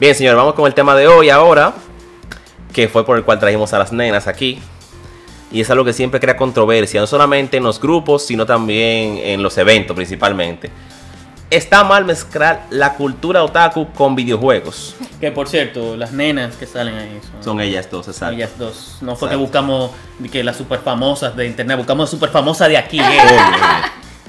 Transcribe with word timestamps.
Bien, 0.00 0.14
señor, 0.14 0.36
vamos 0.36 0.54
con 0.54 0.66
el 0.66 0.74
tema 0.74 0.94
de 0.94 1.06
hoy 1.06 1.30
ahora, 1.30 1.72
que 2.72 2.88
fue 2.88 3.06
por 3.06 3.16
el 3.16 3.24
cual 3.24 3.38
trajimos 3.38 3.72
a 3.72 3.78
las 3.78 3.92
nenas 3.92 4.26
aquí. 4.26 4.60
Y 5.50 5.60
es 5.60 5.70
algo 5.70 5.84
que 5.84 5.92
siempre 5.92 6.18
crea 6.18 6.36
controversia, 6.36 7.00
no 7.00 7.06
solamente 7.06 7.56
en 7.56 7.62
los 7.62 7.80
grupos, 7.80 8.26
sino 8.26 8.44
también 8.44 9.18
en 9.18 9.42
los 9.42 9.56
eventos 9.56 9.94
principalmente. 9.94 10.70
Está 11.48 11.84
mal 11.84 12.04
mezclar 12.04 12.66
la 12.70 12.94
cultura 12.94 13.44
otaku 13.44 13.92
con 13.92 14.16
videojuegos. 14.16 14.96
Que 15.20 15.30
por 15.30 15.46
cierto, 15.48 15.96
las 15.96 16.10
nenas 16.10 16.56
que 16.56 16.66
salen 16.66 16.94
ahí 16.96 17.20
son, 17.22 17.44
Son 17.44 17.60
ellas 17.60 17.88
dos, 17.88 18.08
exacto. 18.08 18.34
ellas 18.34 18.50
dos. 18.58 18.96
No 19.00 19.14
fue 19.14 19.28
Exacto. 19.28 19.28
que 19.28 19.36
buscamos 19.36 19.90
que 20.32 20.42
las 20.42 20.56
super 20.56 20.80
famosas 20.80 21.36
de 21.36 21.46
internet, 21.46 21.76
buscamos 21.76 22.10
super 22.10 22.30
famosas 22.30 22.68
de 22.68 22.76
aquí. 22.76 22.98
eh. 22.98 23.38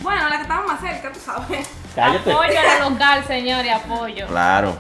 Bueno, 0.02 0.30
la 0.30 0.38
que 0.40 0.46
Cállate. 1.96 2.32
Apoyo 2.32 2.60
a 2.60 2.80
lo 2.80 2.90
local, 2.90 3.24
señor, 3.26 3.66
y 3.66 3.70
apoyo. 3.70 4.28
Claro. 4.28 4.78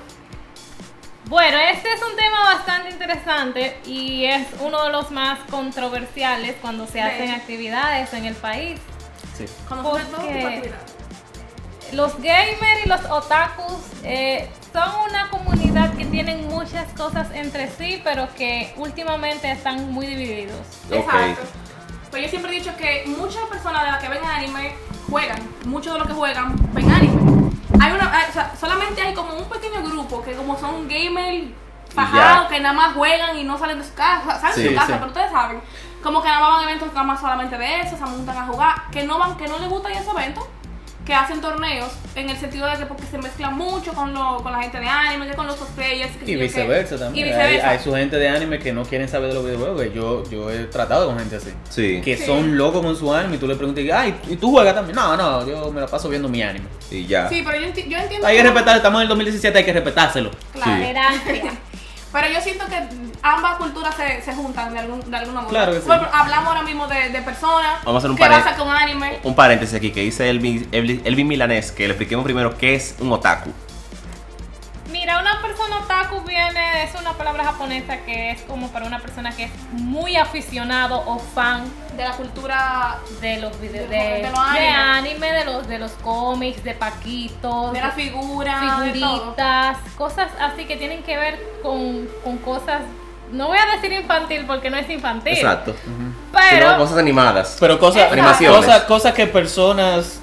Bueno, 1.27 1.57
este 1.57 1.91
es 1.91 2.01
un 2.03 2.15
tema 2.15 2.53
bastante 2.53 2.89
interesante 2.89 3.79
y 3.85 4.25
es 4.25 4.45
uno 4.59 4.83
de 4.83 4.91
los 4.91 5.09
más 5.09 5.39
controversiales 5.49 6.55
cuando 6.61 6.85
se 6.85 7.01
hacen 7.01 7.31
actividades 7.31 8.13
en 8.13 8.25
el 8.25 8.35
país. 8.35 8.79
Sí. 9.35 9.45
Porque-. 9.67 10.71
Los 11.93 12.17
gamers 12.17 12.85
y 12.85 12.89
los 12.89 13.05
otakus 13.05 13.79
eh, 14.03 14.49
son 14.73 14.89
una 15.09 15.29
comunidad 15.29 15.93
que 15.95 16.05
tienen 16.05 16.47
muchas 16.47 16.91
cosas 16.93 17.27
entre 17.33 17.69
sí, 17.69 18.01
pero 18.03 18.27
que 18.35 18.73
últimamente 18.77 19.49
están 19.49 19.91
muy 19.91 20.05
divididos. 20.07 20.59
Ok. 20.89 20.97
Exacto. 20.97 21.41
Pues 22.11 22.23
yo 22.23 22.29
siempre 22.29 22.51
he 22.51 22.59
dicho 22.59 22.75
que 22.77 23.03
muchas 23.07 23.43
personas 23.49 23.83
de 23.83 23.91
las 23.91 24.01
que 24.01 24.09
ven 24.09 24.23
anime 24.23 24.73
juegan. 25.15 25.39
Muchos 25.65 25.93
de 25.93 25.99
los 25.99 26.07
que 26.09 26.13
juegan 26.13 26.53
ven 26.73 26.91
anime. 26.91 27.21
Hay 27.79 27.91
una, 27.93 28.11
hay- 28.13 28.29
o 28.29 28.33
sea, 28.33 28.51
solamente 28.59 29.01
hay 29.01 29.13
como 29.13 29.33
un 29.33 29.45
pequeño 29.47 29.81
grupo 29.81 30.21
que 30.21 30.33
como 30.33 30.59
son 30.59 30.89
gamers 30.89 31.47
fajados, 31.93 32.47
que 32.49 32.59
nada 32.59 32.73
más 32.73 32.93
juegan 32.93 33.37
y 33.37 33.45
no 33.45 33.57
salen 33.57 33.79
de 33.79 33.85
su 33.85 33.93
casa, 33.93 34.37
salen 34.41 34.57
de 34.61 34.69
su 34.69 34.75
casa, 34.75 34.87
sí. 34.87 34.93
pero 34.95 35.07
ustedes 35.07 35.31
saben, 35.31 35.61
como 36.03 36.21
que 36.21 36.27
nada 36.27 36.41
más 36.41 36.49
van 36.51 36.59
a 36.59 36.63
eventos 36.69 36.89
nada 36.89 37.03
más 37.03 37.19
solamente 37.21 37.57
de 37.57 37.79
eso, 37.79 37.95
se 37.95 38.03
montan 38.03 38.37
a 38.37 38.45
jugar, 38.45 38.75
que 38.91 39.03
no 39.05 39.17
van, 39.17 39.37
que 39.37 39.47
no 39.47 39.57
les 39.57 39.69
gustan 39.69 39.93
esos 39.93 40.13
eventos, 40.13 40.43
que 41.05 41.13
hacen 41.13 41.39
torneos, 41.39 41.91
en 42.15 42.29
el 42.31 42.35
sentido 42.37 42.65
de 42.67 42.77
que 42.77 42.85
porque 42.87 43.03
se 43.05 43.17
mezclan 43.19 43.55
mucho 43.55 43.93
con, 43.93 44.11
lo, 44.13 44.37
con 44.41 44.51
la 44.51 44.61
gente 44.63 44.79
de 44.79 44.87
anime, 44.87 45.27
que 45.27 45.33
con 45.35 45.45
los 45.45 45.55
cosplayers, 45.55 46.11
que 46.17 46.31
Y 46.31 46.35
viceversa 46.35 46.97
también. 46.97 47.27
Y 47.27 47.29
Hay, 47.31 47.35
viceversa. 47.37 47.69
hay 47.69 47.79
su 47.79 47.93
gente 47.93 48.15
de 48.17 48.27
anime 48.29 48.57
que 48.57 48.73
no 48.73 48.83
quieren 48.83 49.07
saber 49.07 49.27
de 49.29 49.35
los 49.35 49.45
videojuegos. 49.45 49.81
que 49.83 49.91
Yo, 49.93 50.23
yo 50.31 50.49
he 50.49 50.63
tratado 50.65 51.05
con 51.07 51.19
gente 51.19 51.35
así. 51.35 51.51
Sí. 51.69 52.01
Que 52.03 52.17
Sí. 52.17 52.25
son 52.25 52.57
locos 52.57 52.81
con 52.83 52.95
su 52.95 53.13
anime 53.13 53.35
y 53.35 53.37
tú 53.37 53.47
le 53.47 53.55
preguntas, 53.55 53.83
ay, 53.93 54.15
¿y 54.29 54.35
tú 54.37 54.49
juegas 54.51 54.73
también? 54.73 54.95
No, 54.95 55.15
no, 55.15 55.47
yo 55.47 55.71
me 55.71 55.81
la 55.81 55.87
paso 55.87 56.09
viendo 56.09 56.27
mi 56.27 56.41
anime. 56.41 56.65
Y 56.89 57.05
ya. 57.05 57.29
Sí, 57.29 57.43
pero 57.45 57.59
yo, 57.59 57.67
enti- 57.67 57.87
yo 57.87 57.97
entiendo. 57.99 58.25
Hay 58.25 58.37
que 58.37 58.41
cómo- 58.43 58.53
respetar, 58.55 58.77
estamos 58.77 58.97
en 58.99 59.01
el 59.03 59.07
2017, 59.09 59.57
hay 59.59 59.63
que 59.65 59.73
respetárselo. 59.73 60.31
Claro. 60.53 60.83
Sí. 61.27 61.41
Pero 62.15 62.33
yo 62.33 62.39
siento 62.41 62.65
que 62.67 62.81
ambas 63.21 63.57
culturas 63.57 63.93
se, 63.95 64.21
se 64.21 64.33
juntan 64.33 64.71
de, 64.73 64.79
algún, 64.79 64.99
de 65.11 65.17
alguna 65.17 65.41
manera. 65.41 65.49
Claro 65.65 65.73
que 65.73 65.81
sí. 65.81 66.09
Hablamos 66.13 66.47
ahora 66.47 66.61
mismo 66.61 66.87
de, 66.87 67.09
de 67.09 67.21
personas 67.21 67.83
Vamos 67.83 67.95
a 67.95 67.97
hacer 67.99 68.09
un 68.11 68.15
que 68.17 68.23
pare- 68.23 68.35
basan 68.37 68.55
con 68.55 68.69
anime. 68.69 69.19
Un 69.23 69.35
paréntesis 69.35 69.75
aquí 69.75 69.91
que 69.91 69.99
dice 70.01 70.29
Elvin, 70.29 70.67
Elvin, 70.71 71.01
Elvin 71.03 71.27
Milanés, 71.27 71.71
que 71.73 71.83
le 71.83 71.89
expliquemos 71.93 72.23
primero 72.23 72.57
qué 72.57 72.75
es 72.75 72.95
un 72.99 73.11
otaku. 73.11 73.51
Otaku 75.85 76.21
viene, 76.21 76.83
es 76.83 76.95
una 76.99 77.13
palabra 77.13 77.43
japonesa 77.45 77.97
que 78.05 78.31
es 78.31 78.41
como 78.41 78.69
para 78.69 78.85
una 78.87 78.99
persona 78.99 79.35
que 79.35 79.45
es 79.45 79.51
muy 79.71 80.15
aficionado 80.17 81.03
o 81.05 81.19
fan 81.19 81.63
De 81.95 82.03
la 82.03 82.11
cultura 82.13 82.97
de 83.21 83.37
los 83.39 83.59
videos 83.61 83.89
De- 83.89 83.95
de, 83.95 84.03
de 84.23 84.29
los 84.31 84.53
de 84.53 84.59
animes. 84.67 84.75
anime, 84.77 85.31
de 85.31 85.45
los 85.45 85.67
de 85.67 85.79
los 85.79 85.91
cómics, 86.03 86.63
de 86.63 86.73
paquitos, 86.73 87.71
de 87.73 87.81
la 87.81 87.91
figura, 87.91 88.79
de 88.83 88.99
todo. 88.99 89.09
figuritas, 89.19 89.77
cosas 89.97 90.29
así 90.39 90.65
que 90.65 90.75
tienen 90.77 91.03
que 91.03 91.17
ver 91.17 91.39
con, 91.61 92.07
con 92.23 92.37
cosas, 92.39 92.81
no 93.31 93.47
voy 93.47 93.57
a 93.57 93.65
decir 93.75 93.91
infantil 93.91 94.45
porque 94.45 94.69
no 94.69 94.77
es 94.77 94.89
infantil, 94.89 95.33
Exacto. 95.33 95.75
pero 96.33 96.67
Sino 96.67 96.77
cosas 96.77 96.97
animadas. 96.97 97.57
Pero 97.59 97.79
cosas, 97.79 98.11
Animaciones. 98.11 98.57
cosas, 98.59 98.83
cosas 98.83 99.13
que 99.13 99.27
personas 99.27 100.19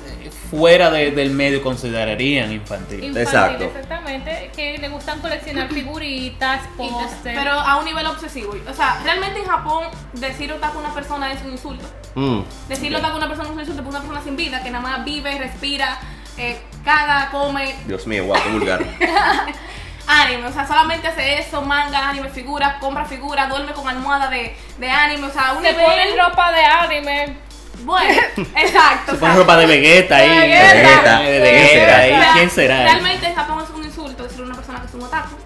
fuera 0.53 0.91
de- 0.91 1.13
del 1.13 1.31
medio 1.31 1.63
considerarían 1.63 2.53
infantil. 2.53 3.03
infantil, 3.05 3.17
Exacto. 3.23 3.65
exactamente, 3.65 4.51
que 4.55 4.77
le 4.77 4.89
gustan 4.91 5.19
coleccionar 5.21 5.69
figuritas, 5.69 6.61
Y- 6.79 6.89
póster. 6.91 7.35
Pero 7.35 7.53
a 7.53 7.79
un 7.79 7.87
nivel 7.87 8.07
obsesivo. 8.07 8.55
O 8.71 8.75
sea, 8.75 9.01
realmente 9.03 9.41
en 9.41 9.47
Japón 9.47 9.85
decir 10.13 10.53
otaku 10.53 10.77
a 10.77 10.81
una 10.83 10.95
persona 10.95 11.33
es 11.33 11.41
un 11.43 11.53
insulto. 11.53 11.89
Mm. 12.15 12.41
Decirle 12.69 12.99
otaku 12.99 13.15
a 13.15 13.17
una 13.17 13.29
persona 13.29 13.49
es 13.49 13.55
un 13.55 13.61
insulto 13.61 13.83
porque 13.83 13.97
una 13.97 14.05
persona 14.07 14.23
sin 14.25 14.37
vida 14.37 14.63
que 14.63 14.71
nada 14.71 14.83
más 14.87 15.05
vive, 15.07 15.39
respira, 15.39 15.99
eh, 16.37 16.61
caga, 16.85 17.31
come, 17.31 17.75
Dios 17.87 18.07
mío, 18.07 18.27
guau, 18.27 18.39
qué 18.43 18.51
vulgar. 18.51 18.83
anime, 20.07 20.47
o 20.49 20.53
sea, 20.53 20.67
solamente 20.67 21.09
hace 21.09 21.39
eso, 21.39 21.63
manga, 21.63 22.09
anime, 22.11 22.29
figuras, 22.29 22.75
compra 22.81 23.05
figuras, 23.07 23.49
duerme 23.49 23.73
con 23.73 23.89
almohada 23.89 24.29
de, 24.29 24.55
de 24.79 24.91
anime, 24.91 25.29
o 25.29 25.31
sea, 25.31 25.53
un 25.53 25.63
se 25.63 25.71
nivel... 25.73 25.87
ponen 25.87 26.09
ropa 26.19 26.53
de 26.53 26.65
anime, 26.65 27.37
Bueno, 27.85 28.21
exacto. 28.57 29.13
Se 29.13 29.17
o 29.17 29.21
pone 29.21 29.33
sea, 29.33 29.41
ropa 29.41 29.57
de 29.57 29.67
Vegeta 29.67 30.17
ahí. 30.17 30.29
De 30.29 30.35
de 30.35 30.49
Vegeta. 30.49 31.19
de 31.21 31.27
¿Quién 31.29 31.43
Vegeta 31.43 31.97
ahí. 31.99 32.15
¿Quién 32.35 32.51
será? 32.51 32.83
Realmente 32.85 33.27
en 33.27 33.35
Japón 33.35 33.65
es 33.65 33.71
un 33.71 33.85
insulto 33.85 34.23
decirle 34.25 34.45
a 34.45 34.47
una 34.47 34.55
persona 34.57 34.81
que 34.81 34.87
es 34.87 34.95
un 34.95 35.03
otaku. 35.03 35.37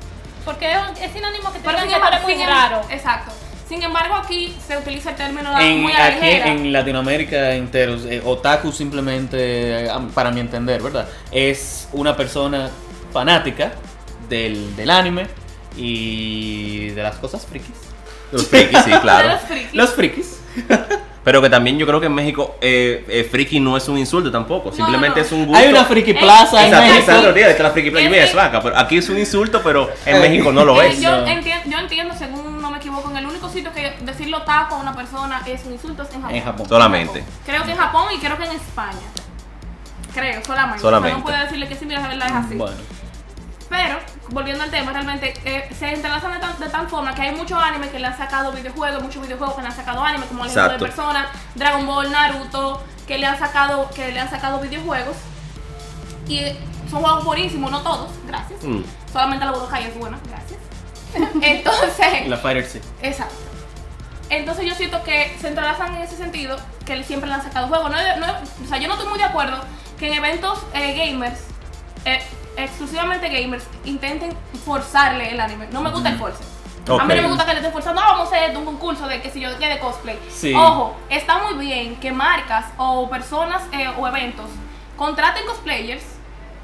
porque 0.45 0.71
es, 1.01 1.13
sinónimo 1.13 1.53
que 1.53 1.59
te 1.59 1.65
Pero 1.65 1.81
sin 1.81 1.91
embargo, 1.93 2.23
muy 2.23 2.33
em- 2.35 2.47
raro. 2.49 2.83
Exacto. 2.91 3.33
Sin 3.69 3.83
embargo, 3.83 4.15
aquí 4.15 4.57
se 4.65 4.77
utiliza 4.79 5.11
el 5.11 5.17
término 5.17 5.59
En, 5.61 5.83
muy 5.83 5.91
a 5.93 6.07
aquí 6.07 6.21
ligera. 6.25 6.47
en 6.53 6.73
Latinoamérica 6.73 7.53
enteros, 7.55 8.05
eh, 8.05 8.23
otaku 8.25 8.71
simplemente, 8.71 9.87
eh, 9.87 9.91
para 10.15 10.31
mi 10.31 10.39
entender, 10.39 10.81
¿verdad? 10.81 11.09
Es 11.33 11.89
una 11.93 12.17
persona 12.17 12.71
fanática 13.13 13.73
del, 14.29 14.77
del 14.77 14.89
anime 14.91 15.27
y 15.77 16.91
de 16.91 17.03
las 17.03 17.17
cosas 17.17 17.45
frikis. 17.45 17.75
Los 18.31 18.47
frikis, 18.47 18.79
sí, 18.85 18.91
claro. 19.03 19.31
los 19.31 19.41
frikis. 19.41 19.75
Los 19.75 19.91
frikis. 19.95 20.41
Pero 21.27 21.43
que 21.43 21.51
también 21.51 21.77
yo 21.77 21.89
creo 21.89 21.99
que 21.99 22.07
en 22.07 22.15
México 22.15 22.55
eh, 22.61 23.05
eh, 23.09 23.25
friki 23.29 23.59
no 23.59 23.77
es 23.77 23.89
un 23.89 23.99
insulto 23.99 24.31
tampoco. 24.31 24.71
Simplemente 24.71 25.19
no. 25.19 25.27
es 25.27 25.33
un 25.33 25.45
gusto. 25.47 25.61
Hay 25.61 25.69
una 25.71 25.85
friki 25.85 26.13
Eh, 26.13 26.15
plaza 26.21 26.61
en 26.61 26.67
Exacto, 26.69 26.87
México. 26.87 27.03
esa 27.03 27.11
es 27.13 27.17
la 27.19 27.23
teoría 27.25 27.49
de 27.49 27.57
que 27.57 27.63
la 27.65 27.71
friki 27.73 27.91
playa 27.91 28.07
En 28.07 28.15
es 28.15 28.33
vaca. 28.33 28.61
Pero 28.63 28.79
aquí 28.79 28.97
es 28.99 29.09
un 29.09 29.19
insulto, 29.19 29.61
pero 29.61 29.91
en 30.07 30.21
México 30.21 30.53
no 30.53 30.65
lo 30.65 30.81
Eh, 30.81 30.87
es. 30.91 31.01
yo, 31.01 31.11
No. 31.11 31.27
entiendo, 31.27 31.65
yo 31.69 31.79
entiendo, 31.81 32.15
según 32.17 32.63
no 32.63 32.71
me 32.71 32.77
equivoco, 32.77 33.11
en 33.11 33.17
el 33.17 33.27
único 33.27 33.49
sitio 33.49 33.73
que 33.73 33.97
decirlo 34.03 34.43
taco 34.43 34.77
a 34.77 34.79
una 34.79 34.95
persona 34.95 35.43
es 35.47 35.65
un 35.65 35.73
insulto 35.73 36.05
es 36.05 36.11
en 36.15 36.21
Japón. 36.23 36.37
En 36.37 36.45
Japón. 36.45 36.69
Solamente. 36.69 37.25
Creo 37.45 37.65
que 37.65 37.73
en 37.73 37.77
Japón 37.77 38.05
y 38.15 38.19
creo 38.21 38.39
que 38.39 38.45
en 38.45 38.53
España. 38.53 38.93
Creo, 40.15 40.45
solamente. 40.45 40.81
Solamente. 40.81 41.09
O 41.13 41.17
sea, 41.17 41.19
no 41.19 41.25
puedo 41.25 41.39
decirle 41.39 41.67
que 41.69 41.75
sí, 41.75 41.87
mira, 41.87 42.03
la 42.03 42.09
verdad 42.09 42.29
es 42.29 42.35
así. 42.47 42.55
Bueno, 42.55 42.77
Pero, 43.69 43.99
volviendo 44.28 44.62
al 44.62 44.71
tema, 44.71 44.93
realmente 44.93 45.34
eh, 45.44 45.69
se 45.77 45.93
entrelazan 45.93 46.32
de 46.34 46.38
tal, 46.38 46.59
de 46.59 46.69
tal 46.69 46.88
forma 46.88 47.15
que 47.15 47.22
hay 47.22 47.34
muchos 47.34 47.60
animes 47.60 47.91
que 47.91 47.99
le 47.99 48.06
han 48.06 48.16
sacado 48.16 48.53
videojuegos, 48.53 49.03
muchos 49.03 49.22
videojuegos 49.22 49.56
que 49.56 49.62
le 49.62 49.69
han 49.69 49.75
sacado 49.77 50.03
anime, 50.03 50.27
como 50.27 50.44
el 50.44 50.53
de 50.54 50.60
Exacto. 50.60 50.84
Persona, 50.84 51.28
Dragon 51.56 51.84
Ball, 51.87 52.10
Naruto, 52.12 52.82
que 53.09 53.19
le 53.19 53.27
han 53.27 53.38
sacado, 53.38 53.91
que 53.91 54.12
le 54.12 54.21
han 54.21 54.31
sacado 54.31 54.60
videojuegos. 54.60 55.16
Y 56.28 56.43
son 56.91 57.03
juegos 57.03 57.25
buenísimos, 57.25 57.71
no 57.71 57.81
todos, 57.82 58.10
gracias. 58.27 58.62
Mm. 58.62 58.82
Solamente 59.12 59.44
la 59.44 59.50
Budokai 59.53 59.84
es 59.84 59.98
buena, 59.98 60.19
gracias. 60.28 60.60
Entonces, 61.43 62.27
la 62.28 62.37
Fighter 62.37 62.65
sí. 62.66 62.81
exacto. 63.03 63.34
Entonces 64.28 64.65
yo 64.66 64.75
siento 64.75 65.03
que 65.04 65.37
se 65.41 65.48
entrelazan 65.48 65.94
en 65.94 66.03
ese 66.03 66.16
sentido, 66.16 66.56
que 66.84 67.03
siempre 67.04 67.28
le 67.28 67.34
han 67.37 67.43
sacado 67.44 67.69
juegos. 67.69 67.91
No, 67.91 67.97
no- 68.19 68.33
o 68.65 68.69
sea, 68.69 68.78
yo 68.78 68.88
no 68.88 68.94
estoy 68.94 69.09
muy 69.09 69.19
de 69.19 69.25
acuerdo 69.25 69.59
que 69.98 70.09
en 70.09 70.15
eventos 70.15 70.59
eh, 70.75 70.94
gamers, 70.97 71.38
eh, 72.04 72.21
exclusivamente 72.56 73.28
gamers, 73.28 73.65
intenten 73.84 74.37
forzarle 74.65 75.31
el 75.31 75.41
anime. 75.41 75.67
No 75.72 75.81
me 75.81 75.91
gusta 75.91 76.09
el 76.11 76.19
force. 76.19 76.43
A 76.89 77.05
mí 77.05 77.15
no 77.17 77.22
me 77.22 77.28
gusta 77.28 77.44
que 77.44 77.50
le 77.53 77.56
estén 77.59 77.72
forzando, 77.72 78.00
"Ah, 78.00 78.12
vamos 78.12 78.33
a 78.33 78.37
hacer 78.37 78.56
un 78.56 78.65
concurso 78.65 79.09
de 79.09 79.21
que 79.21 79.31
si 79.31 79.41
yo 79.41 79.56
que 79.59 79.69
de 79.69 79.78
cosplay. 79.81 80.19
Sí. 80.31 80.55
Ojo, 80.55 80.97
está 81.11 81.39
muy 81.39 81.55
bien 81.66 81.97
que 81.97 82.12
marcas 82.12 82.66
o 82.77 83.09
personas 83.11 83.63
eh, 83.72 83.89
o 83.98 84.07
eventos 84.07 84.47
contraten 84.97 85.45
cosplayers 85.47 86.04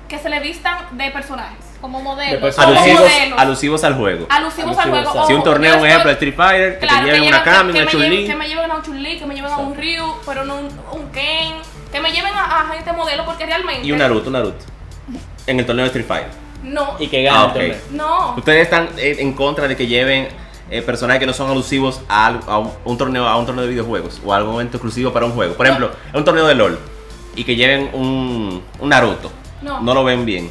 que 0.09 0.19
se 0.21 0.29
le 0.31 0.39
vistan 0.41 0.77
de 0.93 1.11
personajes. 1.11 1.59
como 1.81 1.99
De 1.99 2.05
modelo. 2.05 2.41
personas. 2.41 2.69
Alusivos, 2.77 3.01
modelos. 3.01 3.39
alusivos 3.41 3.83
al 3.85 3.95
juego. 3.97 4.27
Alusivos 4.31 4.79
al 4.79 4.91
juego. 4.91 5.27
Si 5.27 5.33
un 5.33 5.43
torneo, 5.43 5.73
estoy- 5.75 5.89
ejemplo 5.89 6.09
de 6.11 6.13
Street 6.15 6.35
Fighter, 6.37 6.79
que 6.79 6.87
Claro, 6.87 7.01
te 7.01 7.05
lleven 7.07 7.23
que 7.23 7.29
una 7.29 7.43
Kami, 7.43 7.73
que 7.73 7.79
una 7.83 7.87
me 7.87 7.91
lleven- 7.93 8.09
Chun-Li. 8.11 8.27
Que 8.29 8.37
me 8.37 8.49
lleven 8.49 8.71
a 8.71 8.75
un 8.77 8.83
Chun-Li, 8.83 9.19
que 9.19 9.27
me 9.27 9.35
lleven 9.35 9.53
a 9.53 9.57
un. 9.57 9.75
Ryu, 9.75 10.15
pero 10.25 10.45
no 10.45 10.55
un, 10.59 10.69
un 10.93 11.11
Ken. 11.11 11.55
Que 11.91 12.01
me 12.01 12.13
lleven 12.13 12.33
a, 12.35 12.61
a 12.61 12.67
gente 12.73 12.93
modelo 12.93 13.25
porque 13.25 13.47
realmente. 13.47 13.85
Y 13.85 13.91
un 13.91 13.99
Naruto, 13.99 14.29
un 14.29 14.35
Naruto. 14.35 14.65
En 15.47 15.59
el 15.59 15.67
torneo 15.67 15.85
de 15.85 15.89
Street 15.89 16.07
Fighter. 16.07 16.31
No. 16.63 16.97
Y 16.99 17.09
que 17.09 17.23
gane 17.23 17.37
Ah, 17.37 17.43
el 17.43 17.49
ok. 17.49 17.53
torneo. 17.55 17.77
No. 17.91 18.35
¿Ustedes 18.37 18.63
están 18.63 18.89
eh, 18.97 19.17
en 19.19 19.33
contra 19.33 19.67
de 19.69 19.77
que 19.77 19.87
lleven 19.87 20.29
eh, 20.71 20.81
personajes 20.83 21.21
que 21.21 21.27
no 21.27 21.33
son 21.33 21.51
alusivos 21.51 22.01
a, 22.09 22.29
a 22.47 22.59
un, 22.59 22.73
un 22.85 22.97
torneo 22.99 23.27
a 23.27 23.37
un 23.37 23.45
torneo 23.47 23.65
de 23.65 23.71
videojuegos 23.71 24.21
o 24.25 24.33
a 24.33 24.37
algún 24.37 24.55
evento 24.55 24.77
exclusivo 24.77 25.13
para 25.13 25.27
un 25.27 25.33
juego? 25.33 25.55
Por 25.55 25.67
ejemplo, 25.67 25.91
a 26.13 26.17
un 26.17 26.25
torneo 26.25 26.47
de 26.47 26.55
LOL 26.55 26.79
y 27.35 27.45
que 27.45 27.57
lleven 27.57 27.91
un, 27.93 28.63
un 28.79 28.89
Naruto. 28.89 29.33
No. 29.63 29.81
No 29.81 29.95
lo 29.95 30.05
ven 30.05 30.25
bien. 30.25 30.51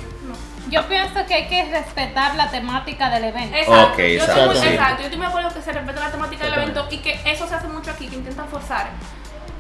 Yo 0.70 0.88
pienso 0.88 1.26
que 1.28 1.34
hay 1.34 1.48
que 1.48 1.66
respetar 1.70 2.36
la 2.36 2.50
temática 2.50 3.10
del 3.10 3.26
evento. 3.26 3.58
Exacto. 3.58 3.92
Ok, 3.94 3.98
yo 3.98 4.04
exacto, 4.06 4.46
muy, 4.46 4.56
sí. 4.56 4.68
exacto. 4.68 4.98
Yo 5.00 5.04
estoy 5.06 5.18
muy 5.18 5.26
de 5.26 5.30
acuerdo 5.30 5.54
que 5.54 5.62
se 5.62 5.72
respete 5.74 6.00
la 6.00 6.12
temática 6.12 6.46
del 6.46 6.54
evento 6.54 6.88
y 6.92 6.98
que 7.00 7.20
eso 7.26 7.46
se 7.48 7.56
hace 7.56 7.68
mucho 7.68 7.92
aquí, 7.92 8.08
que 8.08 8.16
intentan 8.16 8.48
forzar 8.48 8.90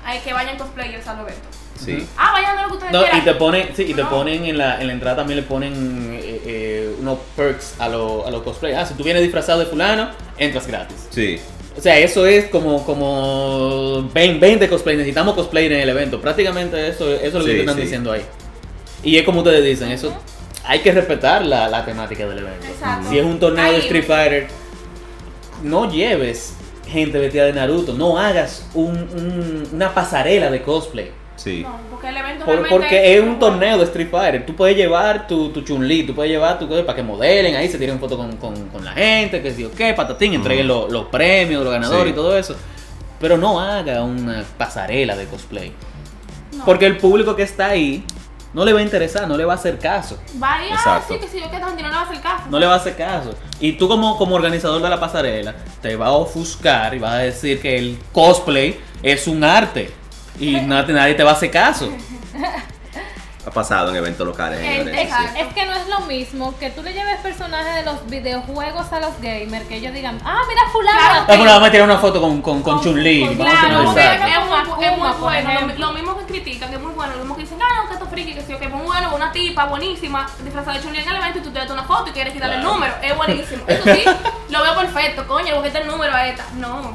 a 0.06 0.18
que 0.18 0.32
vayan 0.34 0.58
cosplayers 0.58 1.06
al 1.08 1.20
evento. 1.20 1.48
Sí. 1.86 2.06
Ah, 2.18 2.32
vayan 2.34 2.58
a 2.58 2.62
lo 2.64 2.68
que 2.70 2.74
ustedes 2.76 2.92
No, 2.94 3.00
quieran. 3.02 3.20
y 3.20 3.24
te 3.24 3.34
ponen, 3.36 3.70
sí, 3.76 3.84
y 3.84 3.94
te 3.94 4.04
No. 4.04 4.10
ponen 4.10 4.46
en 4.46 4.58
la, 4.58 4.80
en 4.82 4.88
la 4.88 4.94
entrada 4.94 5.16
también 5.18 5.38
le 5.38 5.44
ponen 5.44 5.74
eh, 6.22 6.42
eh, 6.46 6.96
unos 7.00 7.18
perks 7.36 7.76
a 7.80 7.90
los 7.90 8.26
a 8.26 8.32
los 8.32 8.44
cosplay. 8.44 8.74
Ah, 8.74 8.86
si 8.86 8.94
tú 8.94 9.04
vienes 9.04 9.22
disfrazado 9.24 9.60
de 9.60 9.66
fulano, 9.66 10.10
entras 10.38 10.68
gratis. 10.68 11.08
Sí. 11.10 11.40
O 11.78 11.82
sea, 11.82 11.98
eso 11.98 12.26
es 12.26 12.46
como, 12.50 12.84
como 12.86 14.10
20, 14.14 14.40
20 14.46 14.68
cosplay. 14.70 14.98
Necesitamos 14.98 15.36
cosplay 15.36 15.68
en 15.68 15.74
el 15.74 15.90
evento. 15.90 16.20
Prácticamente 16.20 16.88
eso, 16.90 17.10
eso 17.12 17.24
es 17.26 17.34
lo 17.34 17.40
que 17.46 17.46
Sí, 17.46 17.52
te 17.54 17.60
están 17.62 17.76
sí. 17.76 17.82
diciendo 17.82 18.12
ahí. 18.12 18.22
Y 19.04 19.18
es 19.18 19.24
como 19.24 19.40
ustedes 19.40 19.64
dicen, 19.64 19.90
eso 19.92 20.14
hay 20.66 20.80
que 20.80 20.92
respetar 20.92 21.44
la, 21.46 21.68
la 21.70 21.84
temática 21.86 22.28
del 22.28 22.40
evento. 22.40 22.68
Exacto. 22.68 23.10
Si 23.10 23.18
es 23.18 23.26
un 23.26 23.40
torneo 23.40 23.72
de. 23.72 23.78
Street 23.80 24.04
Fighter, 24.06 24.48
no 25.64 25.90
lleves 25.90 26.54
gente 26.88 27.18
vestida 27.20 27.46
de 27.46 27.54
Naruto. 27.54 27.94
No 27.94 28.18
hagas 28.18 28.68
un- 28.74 28.98
un- 29.16 29.64
una 29.74 29.94
pasarela 29.94 30.52
de 30.52 30.62
cosplay. 30.62 31.12
Sí. 31.44 31.64
No, 31.64 31.76
porque 31.90 32.10
el 32.10 32.18
evento 32.18 32.46
Por- 32.46 32.68
porque 32.70 33.16
es 33.18 33.22
un 33.24 33.40
torneo 33.40 33.78
de 33.78 33.84
Street 33.86 34.10
Fighter. 34.12 34.46
Tú 34.46 34.56
puedes 34.56 34.78
llevar 34.78 35.26
tu, 35.28 35.50
tu 35.50 35.62
Chun-Li, 35.62 36.04
tú 36.04 36.14
puedes 36.14 36.32
llevar 36.32 36.60
tu 36.60 36.68
cosa 36.68 36.86
para 36.86 36.96
que 36.98 37.04
modelen 37.04 37.56
ahí, 37.56 37.68
se 37.68 37.78
tiren 37.80 38.00
fotos 38.00 38.18
con, 38.18 38.36
con- 38.38 38.70
con 38.70 38.86
la 38.86 38.92
gente, 38.92 39.42
que 39.42 39.52
sí 39.52 39.64
o 39.66 39.72
qué, 39.72 39.94
patatín, 39.94 40.34
entreguen 40.34 40.68
los, 40.68 40.92
los 40.92 41.06
premios, 41.08 41.64
los 41.64 41.72
ganadores 41.74 42.06
Sí. 42.06 42.10
y 42.12 42.14
todo 42.14 42.38
eso. 42.38 42.56
Pero 43.20 43.38
no 43.38 43.60
haga 43.60 44.04
una 44.04 44.44
pasarela 44.58 45.16
de 45.16 45.26
cosplay. 45.26 45.72
No. 46.58 46.66
Porque 46.66 46.86
el 46.86 46.98
público 46.98 47.36
que 47.36 47.44
está 47.44 47.68
ahí 47.68 48.04
no 48.54 48.66
le 48.66 48.74
va 48.74 48.80
a 48.80 48.84
interesar, 48.84 49.28
no 49.28 49.38
le 49.38 49.46
va 49.46 49.54
a 49.54 49.56
hacer 49.56 49.80
caso. 49.80 50.20
Vaya, 50.34 50.74
Exacto. 50.76 51.14
sí, 51.14 51.20
que 51.20 51.28
si 51.28 51.40
yo 51.40 51.50
que 51.50 51.58
no 51.60 51.74
le 51.76 51.82
va 51.84 52.00
a 52.00 52.02
hacer 52.04 52.20
caso. 52.22 52.44
No 52.50 52.60
le 52.60 52.66
va 52.68 52.74
a 52.74 52.78
hacer 52.78 52.96
caso. 52.96 53.34
Y 53.60 53.74
tú 53.74 53.88
como, 53.88 54.18
como 54.18 54.36
organizador 54.36 54.82
de 54.82 54.90
la 54.90 55.00
pasarela, 55.00 55.56
te 55.82 55.96
va 55.96 56.08
a 56.08 56.12
ofuscar 56.12 56.94
y 56.94 57.00
vas 57.00 57.14
a 57.14 57.18
decir 57.20 57.62
que 57.62 57.78
el 57.78 57.98
cosplay 58.12 58.78
es 59.02 59.28
un 59.28 59.44
arte. 59.44 59.92
Y 60.40 60.54
nadie, 60.62 60.94
nadie 60.94 61.14
te 61.16 61.24
va 61.24 61.32
a 61.32 61.34
hacer 61.34 61.52
caso. 61.52 61.92
Ha 63.44 63.50
pasado 63.50 63.90
en 63.90 63.96
eventos 63.96 64.26
locales. 64.26 64.60
Señores, 64.60 65.10
Es, 65.36 65.48
que 65.56 65.66
no 65.66 65.74
es 65.74 65.88
lo 65.88 66.02
mismo 66.02 66.56
que 66.60 66.70
tú 66.70 66.84
le 66.84 66.94
lleves 66.94 67.20
personajes 67.22 67.74
de 67.74 67.84
los 67.84 68.06
videojuegos 68.08 68.94
a 68.94 69.00
los 69.00 69.20
gamers, 69.20 69.66
que 69.66 69.78
ellos 69.78 69.94
digan, 69.96 70.20
ah, 70.24 70.42
mira 70.48 70.62
fulano. 70.72 71.00
Claro. 71.26 71.26
Ah, 71.28 71.54
vamos 71.54 71.68
a 71.68 71.72
tirar 71.72 71.86
una 71.86 71.98
foto 71.98 72.22
con, 72.22 72.40
con, 72.44 72.62
con 72.62 72.76
Con- 72.76 72.84
Chun-Li. 72.84 73.26
con- 73.26 73.38
vamos 73.40 73.56
a 73.56 73.60
Claro, 73.68 73.92
esa. 73.94 74.14
es 74.28 74.46
muy, 74.46 74.86
es 74.86 74.98
muy 74.98 75.12
bueno. 75.20 75.50
Lo, 75.78 75.92
mismo 75.92 76.18
que 76.20 76.26
critican, 76.26 76.70
que 76.70 76.76
es 76.76 76.82
muy 76.82 76.92
bueno. 76.92 77.14
Lo 77.14 77.20
mismo 77.20 77.36
que 77.36 77.42
dicen, 77.42 77.58
ah, 77.64 77.82
no, 77.82 77.88
que 77.88 77.96
esto 77.96 78.06
friki, 78.06 78.36
que 78.36 78.42
sí, 78.42 78.54
que 78.54 78.66
es 78.66 78.72
muy 78.72 78.86
bueno. 78.86 79.16
Una 79.16 79.32
tipa 79.32 79.66
buenísima, 79.66 80.28
disfrazada 80.44 80.78
de 80.78 80.84
Chun-Li 80.84 81.00
en 81.00 81.10
el 81.10 81.16
evento 81.16 81.40
y 81.40 81.42
tú 81.42 81.50
te 81.52 81.58
das 81.60 81.72
una 81.72 81.84
foto 81.84 82.10
y 82.12 82.14
quieres 82.14 82.34
quitarle 82.34 82.58
el 82.58 82.64
número. 82.64 82.94
Es 83.02 83.18
buenísimo. 83.18 83.64
Eso 83.68 83.84
sí, 83.86 84.04
lo 84.50 84.62
veo 84.62 84.76
perfecto, 84.76 85.28
coño, 85.28 85.56
porque 85.56 85.76
el 85.76 85.88
número 85.88 86.14
a 86.14 86.28
esta. 86.28 86.46
No, 86.58 86.94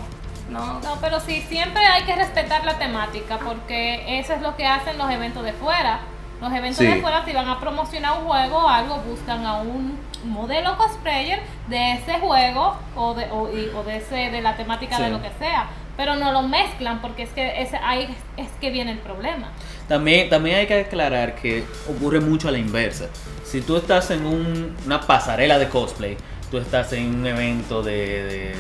no. 0.51 0.81
No, 0.81 0.99
pero 1.01 1.21
sí, 1.21 1.43
siempre 1.49 1.83
hay 1.85 2.05
que 2.05 2.15
respetar 2.15 2.65
la 2.65 2.79
temática, 2.79 3.39
porque 3.39 4.19
eso 4.19 4.33
es 4.35 4.43
lo 4.43 4.57
que 4.57 4.67
hacen 4.67 4.97
los 4.99 5.11
eventos 5.11 5.45
de 5.45 5.53
fuera. 5.53 6.01
Los 6.41 6.53
eventos 6.53 6.79
Sí. 6.79 6.87
de 6.87 7.01
fuera, 7.01 7.25
si 7.25 7.33
van 7.33 7.49
a 7.49 7.59
promocionar 7.59 8.19
un 8.21 8.27
juego 8.27 8.59
o 8.59 8.69
algo, 8.69 8.97
buscan 8.99 9.45
a 9.47 9.55
un 9.63 9.99
modelo 10.25 10.77
cosplayer 10.77 11.41
de 11.69 11.93
ese 11.95 12.19
juego 12.21 12.77
o 12.95 13.15
de, 13.15 13.27
o, 13.31 13.49
y- 13.57 13.71
o 13.75 13.83
de, 13.85 13.97
ese, 13.99 14.31
de 14.31 14.41
la 14.43 14.57
temática 14.57 14.99
de 14.99 15.11
lo 15.11 15.23
que 15.23 15.31
sea. 15.39 15.67
Pero 15.97 16.15
no 16.15 16.31
lo 16.33 16.43
mezclan, 16.43 17.01
porque 17.01 17.23
es 17.23 17.31
que 17.31 17.63
ese, 17.63 17.79
ahí 17.79 18.15
es 18.37 18.49
que 18.61 18.69
viene 18.71 18.93
el 18.93 18.99
problema. 18.99 19.49
También, 19.89 20.29
también 20.29 20.57
hay 20.59 20.67
que 20.67 20.81
aclarar 20.81 21.37
que 21.37 21.65
ocurre 21.89 22.21
mucho 22.21 22.49
a 22.49 22.51
la 22.51 22.59
inversa. 22.59 23.07
Si 23.45 23.63
tú 23.63 23.79
estás 23.79 24.11
en 24.11 24.27
un- 24.27 24.77
una 24.85 25.01
pasarela 25.01 25.59
de 25.59 25.71
cosplay, 25.71 26.19
tú 26.51 26.59
estás 26.59 26.93
en 26.93 27.15
un 27.21 27.27
evento 27.27 27.83
de- 27.83 28.55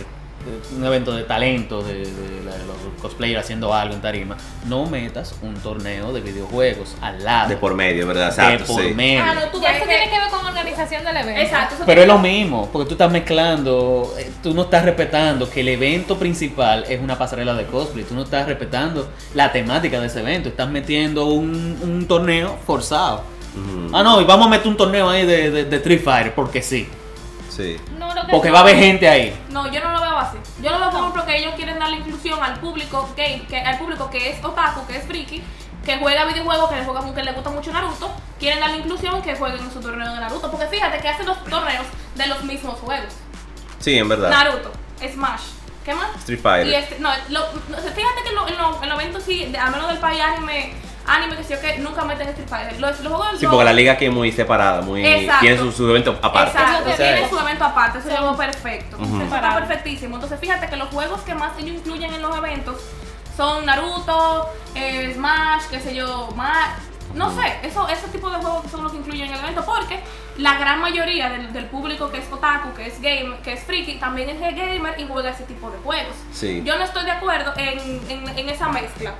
un 0.76 0.84
evento 0.84 1.12
de 1.12 1.24
talento 1.24 1.82
de, 1.82 1.94
de 1.94 2.36
de 2.46 2.64
los 2.64 3.02
cosplayers 3.02 3.44
haciendo 3.44 3.74
algo 3.74 3.94
en 3.94 4.00
tarima, 4.00 4.36
no 4.66 4.86
metas 4.86 5.34
un 5.42 5.54
torneo 5.56 6.12
de 6.12 6.20
videojuegos 6.20 6.94
al 7.00 7.22
lado. 7.24 7.48
De 7.50 7.56
por 7.56 7.74
medio, 7.74 8.06
¿verdad? 8.06 8.26
de 8.26 8.30
Exacto, 8.54 8.72
por 8.72 8.82
sí. 8.84 8.94
medio. 8.94 9.22
Ah, 9.24 9.34
no, 9.34 9.40
tú 9.50 9.58
eso 9.58 9.66
que- 9.80 9.86
tiene 9.86 10.08
que 10.08 10.18
ver 10.18 10.28
con 10.30 10.46
organización 10.46 11.04
del 11.04 11.16
evento. 11.16 11.40
Exacto. 11.40 11.74
eso 11.74 11.84
Pero 11.86 12.02
es 12.02 12.06
lo 12.08 12.18
mismo, 12.18 12.68
porque 12.72 12.88
tú 12.88 12.94
estás 12.94 13.10
mezclando, 13.10 14.14
eh, 14.18 14.30
tú 14.42 14.54
no 14.54 14.62
estás 14.62 14.84
respetando 14.84 15.50
que 15.50 15.60
el 15.60 15.68
evento 15.68 16.16
principal 16.18 16.84
es 16.88 17.00
una 17.00 17.18
pasarela 17.18 17.54
de 17.54 17.64
cosplay, 17.66 18.04
tú 18.04 18.14
no 18.14 18.22
estás 18.22 18.46
respetando 18.46 19.08
la 19.34 19.52
temática 19.52 20.00
de 20.00 20.06
ese 20.06 20.20
evento, 20.20 20.48
estás 20.48 20.68
metiendo 20.70 21.26
un, 21.26 21.78
un 21.82 22.06
torneo 22.06 22.56
forzado. 22.66 23.22
Ah, 23.92 24.02
no, 24.02 24.20
y 24.20 24.24
vamos 24.24 24.46
a 24.46 24.50
meter 24.50 24.68
un 24.68 24.76
torneo 24.76 25.08
ahí 25.08 25.24
de, 25.26 25.50
de, 25.50 25.64
de 25.64 25.76
Street 25.76 26.02
Fighter, 26.02 26.34
porque 26.34 26.60
sí. 26.62 26.86
Sí. 27.56 27.76
No, 27.98 28.14
lo 28.14 28.26
que 28.26 28.30
Porque 28.32 28.48
sí- 28.48 28.52
va 28.52 28.58
a 28.58 28.62
haber 28.62 28.76
gente 28.76 29.08
ahí. 29.08 29.38
No, 29.50 29.70
yo 29.72 29.80
no 29.82 29.92
lo 29.92 30.00
veo 30.02 30.18
así. 30.18 30.36
Yo 30.62 30.70
lo 30.72 30.78
veo 30.78 30.90
por 30.90 31.00
ejemplo 31.00 31.24
que 31.24 31.36
ellos 31.38 31.54
quieren 31.56 31.78
darle 31.78 31.96
inclusión 31.96 32.42
al 32.42 32.60
público 32.60 33.08
gay, 33.16 33.40
que, 33.48 33.58
al 33.58 33.78
público 33.78 34.10
que 34.10 34.30
es 34.30 34.44
otaku, 34.44 34.86
que 34.86 34.96
es 34.98 35.04
friki, 35.06 35.42
que 35.84 35.96
juega 35.98 36.24
videojuegos, 36.26 36.68
que 36.70 36.76
le 36.76 36.84
juega 36.84 37.14
que 37.14 37.22
le 37.22 37.32
gusta 37.32 37.50
mucho 37.50 37.72
Naruto, 37.72 38.10
quieren 38.38 38.60
darle 38.60 38.78
inclusión 38.78 39.22
que 39.22 39.34
jueguen 39.36 39.60
en 39.64 39.72
su 39.72 39.80
torneo 39.80 40.12
de 40.12 40.20
Naruto. 40.20 40.50
Porque 40.50 40.66
fíjate 40.66 40.98
que 40.98 41.08
hacen 41.08 41.24
los 41.26 41.42
torneos 41.44 41.86
de 42.14 42.26
los 42.26 42.42
mismos 42.44 42.78
juegos. 42.80 43.14
Sí, 43.78 43.96
en 43.98 44.08
verdad. 44.08 44.30
Naruto, 44.30 44.72
Smash, 45.00 45.42
¿qué 45.84 45.94
más? 45.94 46.14
Street 46.16 46.40
Fighter. 46.42 46.66
Y 46.66 46.74
este, 46.74 46.98
no, 46.98 47.10
lo- 47.28 47.40
no, 47.68 47.76
fíjate 47.78 48.22
que 48.22 48.28
en 48.30 48.34
lo, 48.34 48.48
en 48.82 48.88
los 48.88 49.00
eventos 49.00 49.22
sí, 49.22 49.54
al 49.58 49.70
menos 49.70 49.88
del 49.88 49.98
país 49.98 50.20
anime, 50.20 50.74
anime 51.06 51.36
que 51.36 51.44
sí 51.44 51.54
o 51.54 51.60
que 51.60 51.78
nunca 51.78 52.04
meten 52.04 52.28
Street 52.28 52.48
Fighter. 52.48 52.80
Los, 52.80 53.00
los 53.00 53.12
juegos 53.12 53.38
Sí, 53.40 53.46
porque 53.46 53.64
la 53.64 53.72
liga 53.72 53.92
aquí 53.92 54.06
es 54.06 54.12
muy 54.12 54.32
separada, 54.32 54.82
muy 54.82 55.04
Exacto. 55.06 55.40
tiene 55.40 55.58
su, 55.58 55.72
su 55.72 55.88
evento 55.90 56.18
aparte. 56.22 56.58
Exacto, 56.58 56.90
tiene 56.96 57.28
su 57.28 57.38
evento 57.38 57.64
aparte, 57.64 57.98
eso 57.98 58.08
lo 58.08 58.22
veo 58.22 58.36
perfecto. 58.36 58.96
Eso 58.96 59.04
está 59.12 59.24
Separado. 59.24 59.58
perfectísimo. 59.60 60.14
Entonces 60.16 60.38
fíjate 60.40 60.68
que 60.68 60.76
los 60.76 60.88
juegos 60.88 61.20
que 61.22 61.34
más 61.34 61.52
ellos 61.58 61.76
incluyen 61.76 62.12
en 62.12 62.22
los 62.22 62.36
eventos 62.36 62.76
son 63.36 63.66
Naruto, 63.66 64.48
eh, 64.74 65.12
Smash, 65.14 65.64
qué 65.70 65.80
sé 65.80 65.94
yo, 65.94 66.28
más. 66.36 66.70
No 67.14 67.30
sé, 67.30 67.40
eso, 67.62 67.88
ese 67.88 68.08
tipo 68.08 68.28
de 68.28 68.36
juegos 68.38 68.70
son 68.70 68.82
los 68.82 68.92
que 68.92 68.98
incluyen 68.98 69.28
en 69.28 69.34
el 69.34 69.40
evento 69.40 69.64
porque 69.64 70.00
la 70.36 70.58
gran 70.58 70.80
mayoría 70.80 71.30
del, 71.30 71.50
del 71.52 71.64
público 71.66 72.10
que 72.10 72.18
es 72.18 72.30
otaku, 72.30 72.74
que 72.74 72.86
es 72.88 73.00
gamer, 73.00 73.38
que 73.42 73.54
es 73.54 73.62
friki, 73.64 73.94
también 73.98 74.28
es 74.28 74.38
gamer 74.40 74.98
y 75.00 75.06
juega 75.06 75.30
ese 75.30 75.44
tipo 75.44 75.70
de 75.70 75.78
juegos. 75.78 76.14
Sí. 76.32 76.62
Yo 76.64 76.76
no 76.76 76.84
estoy 76.84 77.04
de 77.04 77.12
acuerdo 77.12 77.54
en, 77.56 77.78
en, 78.10 78.38
en 78.38 78.48
esa 78.50 78.68
mezcla 78.68 79.14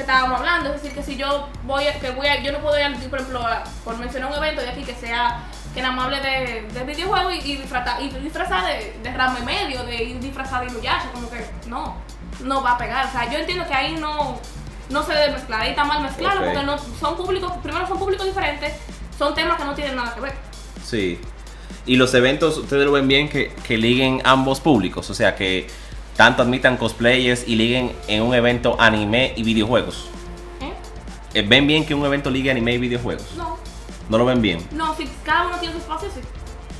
que 0.00 0.10
estábamos 0.12 0.38
hablando, 0.40 0.72
es 0.72 0.82
decir, 0.82 0.96
que 0.96 1.02
si 1.02 1.16
yo 1.16 1.48
voy 1.64 1.86
a, 1.86 1.98
que 2.00 2.10
voy 2.10 2.26
a, 2.26 2.42
yo 2.42 2.52
no 2.52 2.58
puedo 2.58 2.78
ir, 2.78 2.84
al- 2.84 2.94
por 2.94 3.18
ejemplo, 3.20 3.46
a- 3.46 3.64
por 3.84 3.96
mencionar 3.98 4.30
un 4.30 4.36
evento 4.38 4.62
de 4.62 4.70
aquí 4.70 4.82
que 4.82 4.94
sea, 4.94 5.40
que 5.74 5.82
nada 5.82 5.94
más 5.94 6.06
hable 6.06 6.20
de, 6.20 6.62
de 6.72 6.84
videojuegos 6.84 7.34
y, 7.34 7.52
y 7.52 7.56
disfrazar, 7.58 8.02
y 8.02 8.08
disfrazar 8.08 8.64
de, 8.66 8.96
de 9.02 9.12
ramo 9.16 9.38
y 9.40 9.44
medio, 9.44 9.84
de 9.84 10.02
ir 10.02 10.20
disfrazar 10.20 10.62
de 10.64 10.68
Inuyasha, 10.72 11.10
como 11.12 11.28
que 11.30 11.44
no, 11.66 11.96
no 12.40 12.62
va 12.62 12.72
a 12.72 12.78
pegar, 12.78 13.06
o 13.06 13.10
sea, 13.12 13.30
yo 13.30 13.38
entiendo 13.38 13.66
que 13.66 13.74
ahí 13.74 13.94
no, 13.96 14.38
no 14.88 15.02
se 15.02 15.12
debe 15.12 15.32
mezclar, 15.34 15.60
ahí 15.60 15.70
está 15.70 15.84
mal 15.84 16.02
mezclarlo, 16.02 16.40
Ok. 16.40 16.46
porque 16.54 16.66
no, 16.66 16.78
son 16.98 17.16
públicos, 17.16 17.52
primero 17.62 17.86
son 17.86 17.98
públicos 17.98 18.26
diferentes, 18.26 18.72
son 19.18 19.34
temas 19.34 19.58
que 19.58 19.64
no 19.64 19.74
tienen 19.74 19.96
nada 19.96 20.14
que 20.14 20.20
ver. 20.22 20.32
Sí. 20.84 21.20
Y 21.86 21.96
los 21.96 22.12
eventos, 22.14 22.56
ustedes 22.58 22.84
lo 22.84 22.92
ven 22.92 23.06
bien 23.08 23.28
que, 23.28 23.54
que 23.66 23.76
liguen 23.76 24.22
ambos 24.24 24.60
públicos, 24.60 25.08
o 25.10 25.14
sea 25.14 25.34
que 25.36 25.66
tanto 26.20 26.42
admitan 26.42 26.76
cosplayers 26.76 27.48
y 27.48 27.56
liguen 27.56 27.96
en 28.06 28.20
un 28.22 28.34
evento 28.34 28.76
anime 28.78 29.32
y 29.36 29.42
videojuegos. 29.42 30.10
¿eh? 30.60 30.70
Eh, 31.32 31.46
¿Ven 31.48 31.66
bien 31.66 31.86
que 31.86 31.94
un 31.94 32.04
evento 32.04 32.28
ligue 32.28 32.50
anime 32.50 32.74
y 32.74 32.78
videojuegos? 32.78 33.24
No, 33.38 33.56
¿No 34.10 34.18
lo 34.18 34.26
ven 34.26 34.42
bien? 34.42 34.62
no, 34.72 34.94
si 34.96 35.08
cada 35.24 35.46
uno 35.46 35.56
tiene 35.56 35.72
su 35.76 35.80
espacio, 35.80 36.10
sí. 36.14 36.20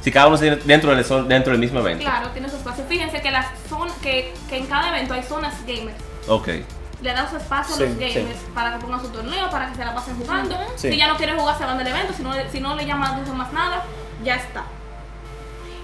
Si 0.02 0.12
cada 0.12 0.26
uno 0.26 0.37
está 0.37 0.56
dentro 0.66 0.94
del, 0.94 1.28
dentro 1.28 1.52
del 1.52 1.59
mismo 1.59 1.80
evento. 1.80 2.04
Claro, 2.04 2.28
tiene 2.32 2.50
su 2.50 2.56
espacio. 2.56 2.85
Fíjense 2.87 3.23
que, 3.23 3.30
las 3.30 3.47
zon- 3.70 3.90
que, 4.02 4.35
que 4.50 4.59
en 4.59 4.66
cada 4.66 4.90
evento 4.90 5.14
hay 5.14 5.23
zonas 5.23 5.54
gamers. 5.66 5.97
Ok. 6.28 6.49
Le 7.00 7.12
dan 7.14 7.30
su 7.30 7.38
espacio 7.38 7.76
Sí, 7.76 7.82
a 7.82 7.87
los 7.87 7.94
sí. 7.97 8.12
gamers 8.14 8.38
para 8.54 8.75
que 8.76 8.85
pongan 8.85 9.00
su 9.00 9.09
torneo, 9.09 9.49
para 9.50 9.70
que 9.70 9.75
se 9.76 9.85
la 9.87 9.94
pasen 9.94 10.16
jugando. 10.18 10.54
Sí. 10.76 10.90
Si 10.90 10.99
ya 10.99 11.09
no 11.09 11.16
quieren 11.16 11.38
jugar, 11.38 11.56
se 11.56 11.64
van 11.64 11.78
del 11.78 11.87
evento. 11.87 12.12
Si 12.14 12.23
no, 12.23 12.32
si 12.52 12.61
no 12.61 12.76
le 12.76 12.85
llaman 12.85 13.20
dicen 13.20 13.38
más 13.38 13.50
nada, 13.54 13.85
ya 14.23 14.37
está. 14.37 14.64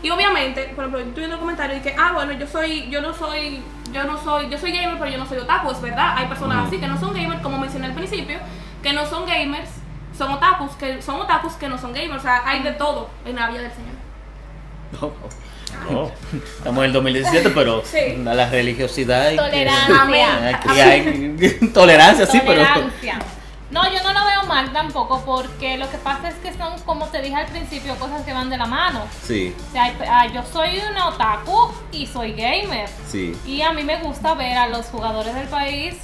Y 0.06 0.10
obviamente, 0.10 0.70
por 0.76 0.84
ejemplo, 0.84 1.00
yo 1.00 1.06
estoy 1.08 1.22
viendo 1.22 1.34
el 1.34 1.40
comentario 1.40 1.76
y 1.78 1.80
que, 1.80 1.96
ah, 1.98 2.12
bueno, 2.14 2.32
yo 2.34 2.46
soy, 2.46 2.88
yo 2.90 3.00
no 3.00 3.12
soy, 3.12 3.60
yo 3.92 4.04
no 4.04 4.22
soy, 4.22 4.48
yo 4.48 4.56
soy 4.56 4.70
gamer, 4.70 4.96
pero 5.00 5.10
yo 5.10 5.18
no 5.18 5.26
soy 5.26 5.38
otaku. 5.38 5.72
Es 5.72 5.80
verdad, 5.80 6.14
hay 6.16 6.28
personas 6.28 6.58
Ujú. 6.58 6.66
así 6.68 6.78
que 6.78 6.86
no 6.86 6.96
son 7.00 7.12
gamers, 7.12 7.40
como 7.42 7.58
mencioné 7.58 7.86
al 7.86 7.92
principio, 7.94 8.38
que 8.84 8.92
no 8.92 9.04
son 9.04 9.26
gamers, 9.26 9.68
son 10.16 10.30
otakus, 10.30 10.70
que 10.76 11.02
son 11.02 11.20
otakus 11.20 11.54
que 11.54 11.68
no 11.68 11.76
son 11.76 11.92
gamers. 11.92 12.20
O 12.20 12.22
sea, 12.22 12.42
hay 12.46 12.62
de 12.62 12.70
todo 12.74 13.10
en 13.24 13.34
la 13.34 13.48
vida 13.48 13.62
del 13.62 13.72
Señor. 13.72 15.10
Oh. 15.90 16.12
Estamos 16.58 16.78
en 16.78 16.84
el 16.84 16.92
2017, 16.92 17.50
pero 17.50 17.82
Sí. 17.84 18.24
a 18.28 18.32
la 18.34 18.48
religiosidad 18.48 19.32
y 19.32 19.36
Tolerancia. 19.36 20.60
Hay 20.84 21.36
tolerancia, 21.74 22.26
sí, 22.26 22.40
pero 22.46 22.62
Tolerancia. 22.62 23.18
No, 23.70 23.82
yo 23.90 24.00
no 24.04 24.12
lo 24.12 24.24
veo 24.24 24.42
mal 24.44 24.72
tampoco 24.72 25.22
porque 25.26 25.76
lo 25.76 25.90
que 25.90 25.98
pasa 25.98 26.28
es 26.28 26.34
que 26.36 26.54
son, 26.54 26.78
como 26.82 27.06
te 27.06 27.20
dije 27.20 27.34
al 27.34 27.46
principio, 27.46 27.96
cosas 27.96 28.22
que 28.22 28.32
van 28.32 28.48
de 28.48 28.56
la 28.56 28.66
mano. 28.66 29.02
Sí, 29.22 29.54
O 29.68 29.72
sea, 29.72 30.26
yo 30.32 30.42
soy 30.52 30.80
una 30.90 31.08
otaku 31.08 31.72
y 31.90 32.06
soy 32.06 32.32
gamer. 32.32 32.88
sí. 33.08 33.36
Y 33.44 33.62
a 33.62 33.72
mí 33.72 33.82
me 33.82 34.00
gusta 34.02 34.34
ver 34.34 34.56
a 34.56 34.68
los 34.68 34.86
jugadores 34.86 35.34
del 35.34 35.48
país 35.48 35.96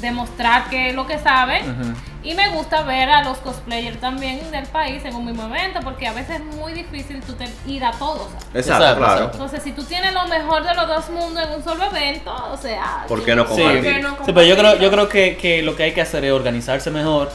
demostrar 0.00 0.68
que 0.70 0.92
lo 0.92 1.06
que 1.06 1.18
saben. 1.18 1.70
Ujú. 1.70 1.92
Y 2.22 2.34
me 2.34 2.50
gusta 2.50 2.82
ver 2.82 3.08
a 3.08 3.24
los 3.24 3.38
cosplayers 3.38 3.98
también 3.98 4.50
del 4.50 4.66
país 4.66 5.02
en 5.06 5.14
un 5.14 5.24
mismo 5.24 5.44
evento, 5.46 5.80
porque 5.82 6.06
a 6.06 6.12
veces 6.12 6.36
es 6.40 6.44
muy 6.56 6.74
difícil 6.74 7.20
tú 7.22 7.32
te- 7.32 7.48
ir 7.66 7.82
a 7.82 7.92
todos. 7.92 8.28
Exacto, 8.54 8.58
Exacto, 8.84 8.98
claro. 8.98 9.30
Entonces, 9.32 9.62
si 9.62 9.72
tú 9.72 9.84
tienes 9.84 10.12
lo 10.12 10.26
mejor 10.26 10.62
de 10.62 10.74
los 10.74 10.86
dos 10.86 11.08
mundos 11.08 11.42
en 11.46 11.54
un 11.54 11.64
solo 11.64 11.84
evento, 11.84 12.34
o 12.52 12.56
sea... 12.58 13.04
¿Por 13.08 13.24
qué 13.24 13.34
no 13.34 13.44
Sí, 13.44 13.54
compartir? 13.62 13.82
que 13.94 14.00
no 14.02 14.10
sí, 14.26 14.32
pero 14.34 14.42
yo 14.42 14.56
creo, 14.58 14.78
yo 14.78 14.90
creo 14.90 15.08
que, 15.08 15.36
que 15.38 15.62
lo 15.62 15.74
que 15.76 15.84
hay 15.84 15.92
que 15.92 16.02
hacer 16.02 16.22
es 16.26 16.32
organizarse 16.32 16.90
mejor 16.90 17.30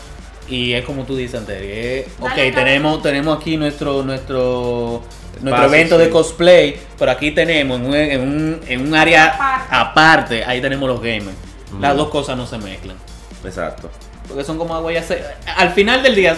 y 0.48 0.74
es 0.74 0.86
como 0.86 1.04
tú 1.06 1.16
dices 1.18 1.40
antes, 1.40 1.60
es, 1.60 2.06
ok, 2.20 2.30
Dale, 2.30 2.52
tenemos, 2.52 3.02
tenemos 3.02 3.40
aquí 3.40 3.58
nuestro 3.58 4.04
nuestro 4.04 5.02
nuestro 5.42 5.66
evento 5.66 5.98
de 5.98 6.10
cosplay, 6.12 6.80
pero 7.00 7.10
aquí 7.12 7.32
tenemos 7.32 7.80
en 7.80 7.86
un, 7.88 7.96
en 7.96 8.22
un, 8.22 8.62
en 8.68 8.88
un 8.88 8.94
área 8.96 9.26
Aparte. 9.34 9.76
aparte, 9.76 10.46
ahí 10.46 10.62
tenemos 10.62 10.88
los 10.88 11.02
gamers. 11.02 11.36
Las 11.80 11.96
dos 11.98 12.10
cosas 12.10 12.38
no 12.38 12.46
se 12.48 12.58
mezclan. 12.58 12.98
Exacto. 13.44 13.90
Porque 14.28 14.44
son 14.44 14.58
como 14.58 14.76
agua 14.76 14.92
y 14.92 14.98
aceite. 14.98 15.26
Al 15.56 15.72
final 15.72 16.02
del 16.02 16.16
día, 16.16 16.36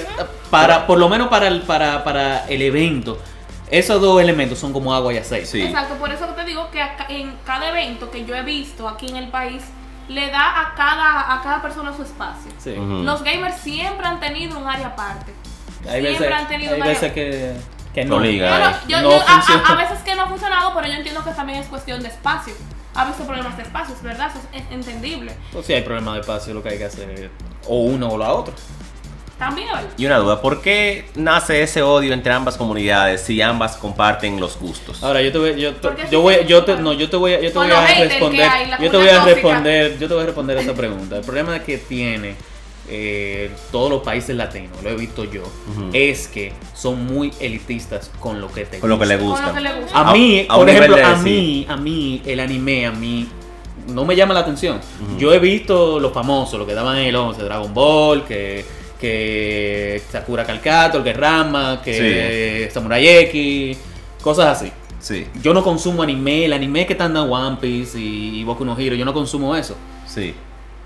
para, 0.49 0.85
por 0.87 0.97
lo 0.97 1.07
menos 1.07 1.29
para 1.29 1.47
el, 1.47 1.61
para, 1.61 2.03
para 2.03 2.45
el 2.47 2.61
evento, 2.61 3.17
esos 3.71 4.01
dos 4.01 4.21
elementos 4.21 4.59
son 4.59 4.73
como 4.73 4.93
agua 4.93 5.13
y 5.13 5.17
aceite. 5.17 5.45
Sí. 5.45 5.61
Exacto, 5.61 5.95
por 5.95 6.11
eso 6.11 6.25
te 6.27 6.43
digo 6.43 6.69
que 6.71 6.81
acá- 6.81 7.05
en 7.09 7.33
cada 7.45 7.69
evento 7.69 8.11
que 8.11 8.25
yo 8.25 8.35
he 8.35 8.43
visto 8.43 8.87
aquí 8.89 9.07
en 9.07 9.15
el 9.15 9.29
país, 9.29 9.63
le 10.09 10.29
da 10.31 10.61
a 10.61 10.73
cada, 10.75 11.33
a 11.33 11.41
cada 11.41 11.61
persona 11.61 11.93
su 11.95 12.03
espacio. 12.03 12.51
Sí. 12.57 12.75
Los 12.77 13.23
gamers 13.23 13.57
siempre 13.57 14.05
han 14.05 14.19
tenido 14.19 14.57
un 14.59 14.67
área 14.67 14.87
aparte. 14.87 15.33
Hay 15.87 16.01
siempre 16.01 16.27
veces, 16.27 16.31
han 16.41 16.47
tenido 16.47 16.73
hay 16.73 16.77
un 16.77 16.83
área 16.83 16.93
veces 16.93 17.13
que, 17.13 17.53
que 17.93 18.03
No 18.05 18.15
no. 18.17 18.21
liga. 18.21 18.49
Bueno, 18.49 18.65
Ay, 18.67 18.75
yo, 18.87 19.01
no 19.01 19.11
yo- 19.11 19.23
a 19.65 19.75
veces 19.75 19.99
que 19.99 20.15
no 20.15 20.23
ha 20.23 20.27
funcionado, 20.27 20.73
pero 20.75 20.87
yo 20.87 20.93
entiendo 20.93 21.23
que 21.23 21.31
también 21.31 21.59
es 21.59 21.67
cuestión 21.67 22.01
de 22.01 22.09
espacio. 22.09 22.53
Ha 22.97 23.05
visto 23.05 23.23
problemas 23.25 23.55
de 23.55 23.63
espacio, 23.63 23.93
es 23.95 24.01
verdad, 24.03 24.29
eso 24.29 24.39
es 24.51 24.61
en- 24.61 24.73
entendible. 24.73 25.31
Pues 25.53 25.65
si 25.65 25.73
hay 25.73 25.81
problema 25.83 26.13
de 26.15 26.21
espacio, 26.21 26.53
lo 26.53 26.63
que 26.63 26.69
hay 26.69 26.77
que 26.77 26.85
hacer 26.85 27.09
es 27.11 27.29
o 27.67 27.81
uno 27.83 28.09
o 28.09 28.17
la 28.17 28.33
otra. 28.33 28.53
También, 29.37 29.67
Y 29.97 30.05
una 30.07 30.17
duda, 30.17 30.41
¿por 30.41 30.61
qué 30.63 31.05
nace 31.13 31.61
ese 31.61 31.83
odio 31.83 32.11
entre 32.11 32.33
ambas 32.33 32.57
comunidades 32.57 33.21
si 33.21 33.39
ambas 33.39 33.75
comparten 33.77 34.39
los 34.39 34.57
gustos? 34.59 35.03
Ahora 35.03 35.21
yo 35.21 35.31
te 35.31 35.37
voy, 35.37 35.61
yo, 35.61 35.75
te- 35.75 36.15
voy, 36.15 36.37
yo 36.47 36.65
te, 36.65 36.75
no, 36.77 36.91
yo 36.93 37.07
te 37.07 37.17
voy, 37.17 37.33
a- 37.35 37.39
yo 37.41 37.51
te 37.51 37.57
voy 37.59 37.69
a 37.69 37.81
responder, 37.85 38.49
yo 38.81 38.89
te 38.89 38.97
voy 38.97 39.09
a 39.09 39.23
responder, 39.25 39.99
yo 39.99 40.07
te 40.07 40.13
voy 40.15 40.23
a 40.23 40.25
responder 40.25 40.57
esa 40.57 40.73
pregunta. 40.73 41.17
El 41.17 41.21
problema 41.23 41.59
que 41.59 41.77
tiene 41.77 42.35
eh, 42.89 43.51
todos 43.71 43.89
los 43.89 44.01
países 44.03 44.35
latinos, 44.35 44.81
lo 44.83 44.89
he 44.89 44.95
visto 44.95 45.23
yo, 45.25 45.43
es 45.93 46.27
que 46.27 46.53
son 46.73 47.05
muy 47.05 47.31
elitistas 47.39 48.09
con 48.19 48.39
lo 48.39 48.51
que 48.51 48.65
te 48.65 48.79
Con 48.79 48.89
lo 48.89 48.97
que 48.99 49.05
le 49.05 49.17
con 49.17 49.27
gusta. 49.29 49.47
lo 49.47 49.53
que 49.53 49.61
le 49.61 49.73
gusta. 49.81 49.99
A 50.09 50.13
mí, 50.13 50.45
A- 50.47 50.53
a 50.53 50.57
un 50.57 50.61
por 50.65 50.69
ejemplo, 50.69 51.05
a 51.05 51.15
mí, 51.17 51.65
a 51.69 51.77
mí, 51.77 52.21
el 52.25 52.39
anime, 52.39 52.85
a 52.85 52.91
mí, 52.91 53.27
no 53.89 54.05
me 54.05 54.15
llama 54.15 54.33
la 54.33 54.41
atención. 54.41 54.79
Yo 55.17 55.33
he 55.33 55.39
visto 55.39 55.99
los 55.99 56.11
famosos, 56.13 56.57
lo 56.59 56.65
que 56.65 56.73
daban 56.73 56.97
en 56.97 57.05
el 57.07 57.15
11, 57.15 57.41
Dragon 57.43 57.73
Ball, 57.73 58.23
que, 58.25 58.65
que 58.99 60.01
Sakura 60.11 60.45
Calcato, 60.45 61.03
que 61.03 61.13
Rama, 61.13 61.81
que 61.83 62.69
Samurai 62.73 63.07
X, 63.07 63.77
cosas 64.21 64.57
así. 64.61 64.71
Sí, 64.99 65.27
Yo 65.43 65.53
no 65.53 65.63
consumo 65.63 66.01
anime, 66.03 66.45
el 66.45 66.53
anime 66.53 66.85
que 66.87 66.93
están 66.93 67.11
en 67.15 67.17
One 67.31 67.57
Piece 67.61 67.99
y, 67.99 68.39
y 68.39 68.43
Boku 68.43 68.65
no 68.65 68.77
Hero, 68.77 68.95
yo 68.95 69.05
no 69.05 69.13
consumo 69.13 69.55
eso. 69.55 69.75
sí. 70.05 70.33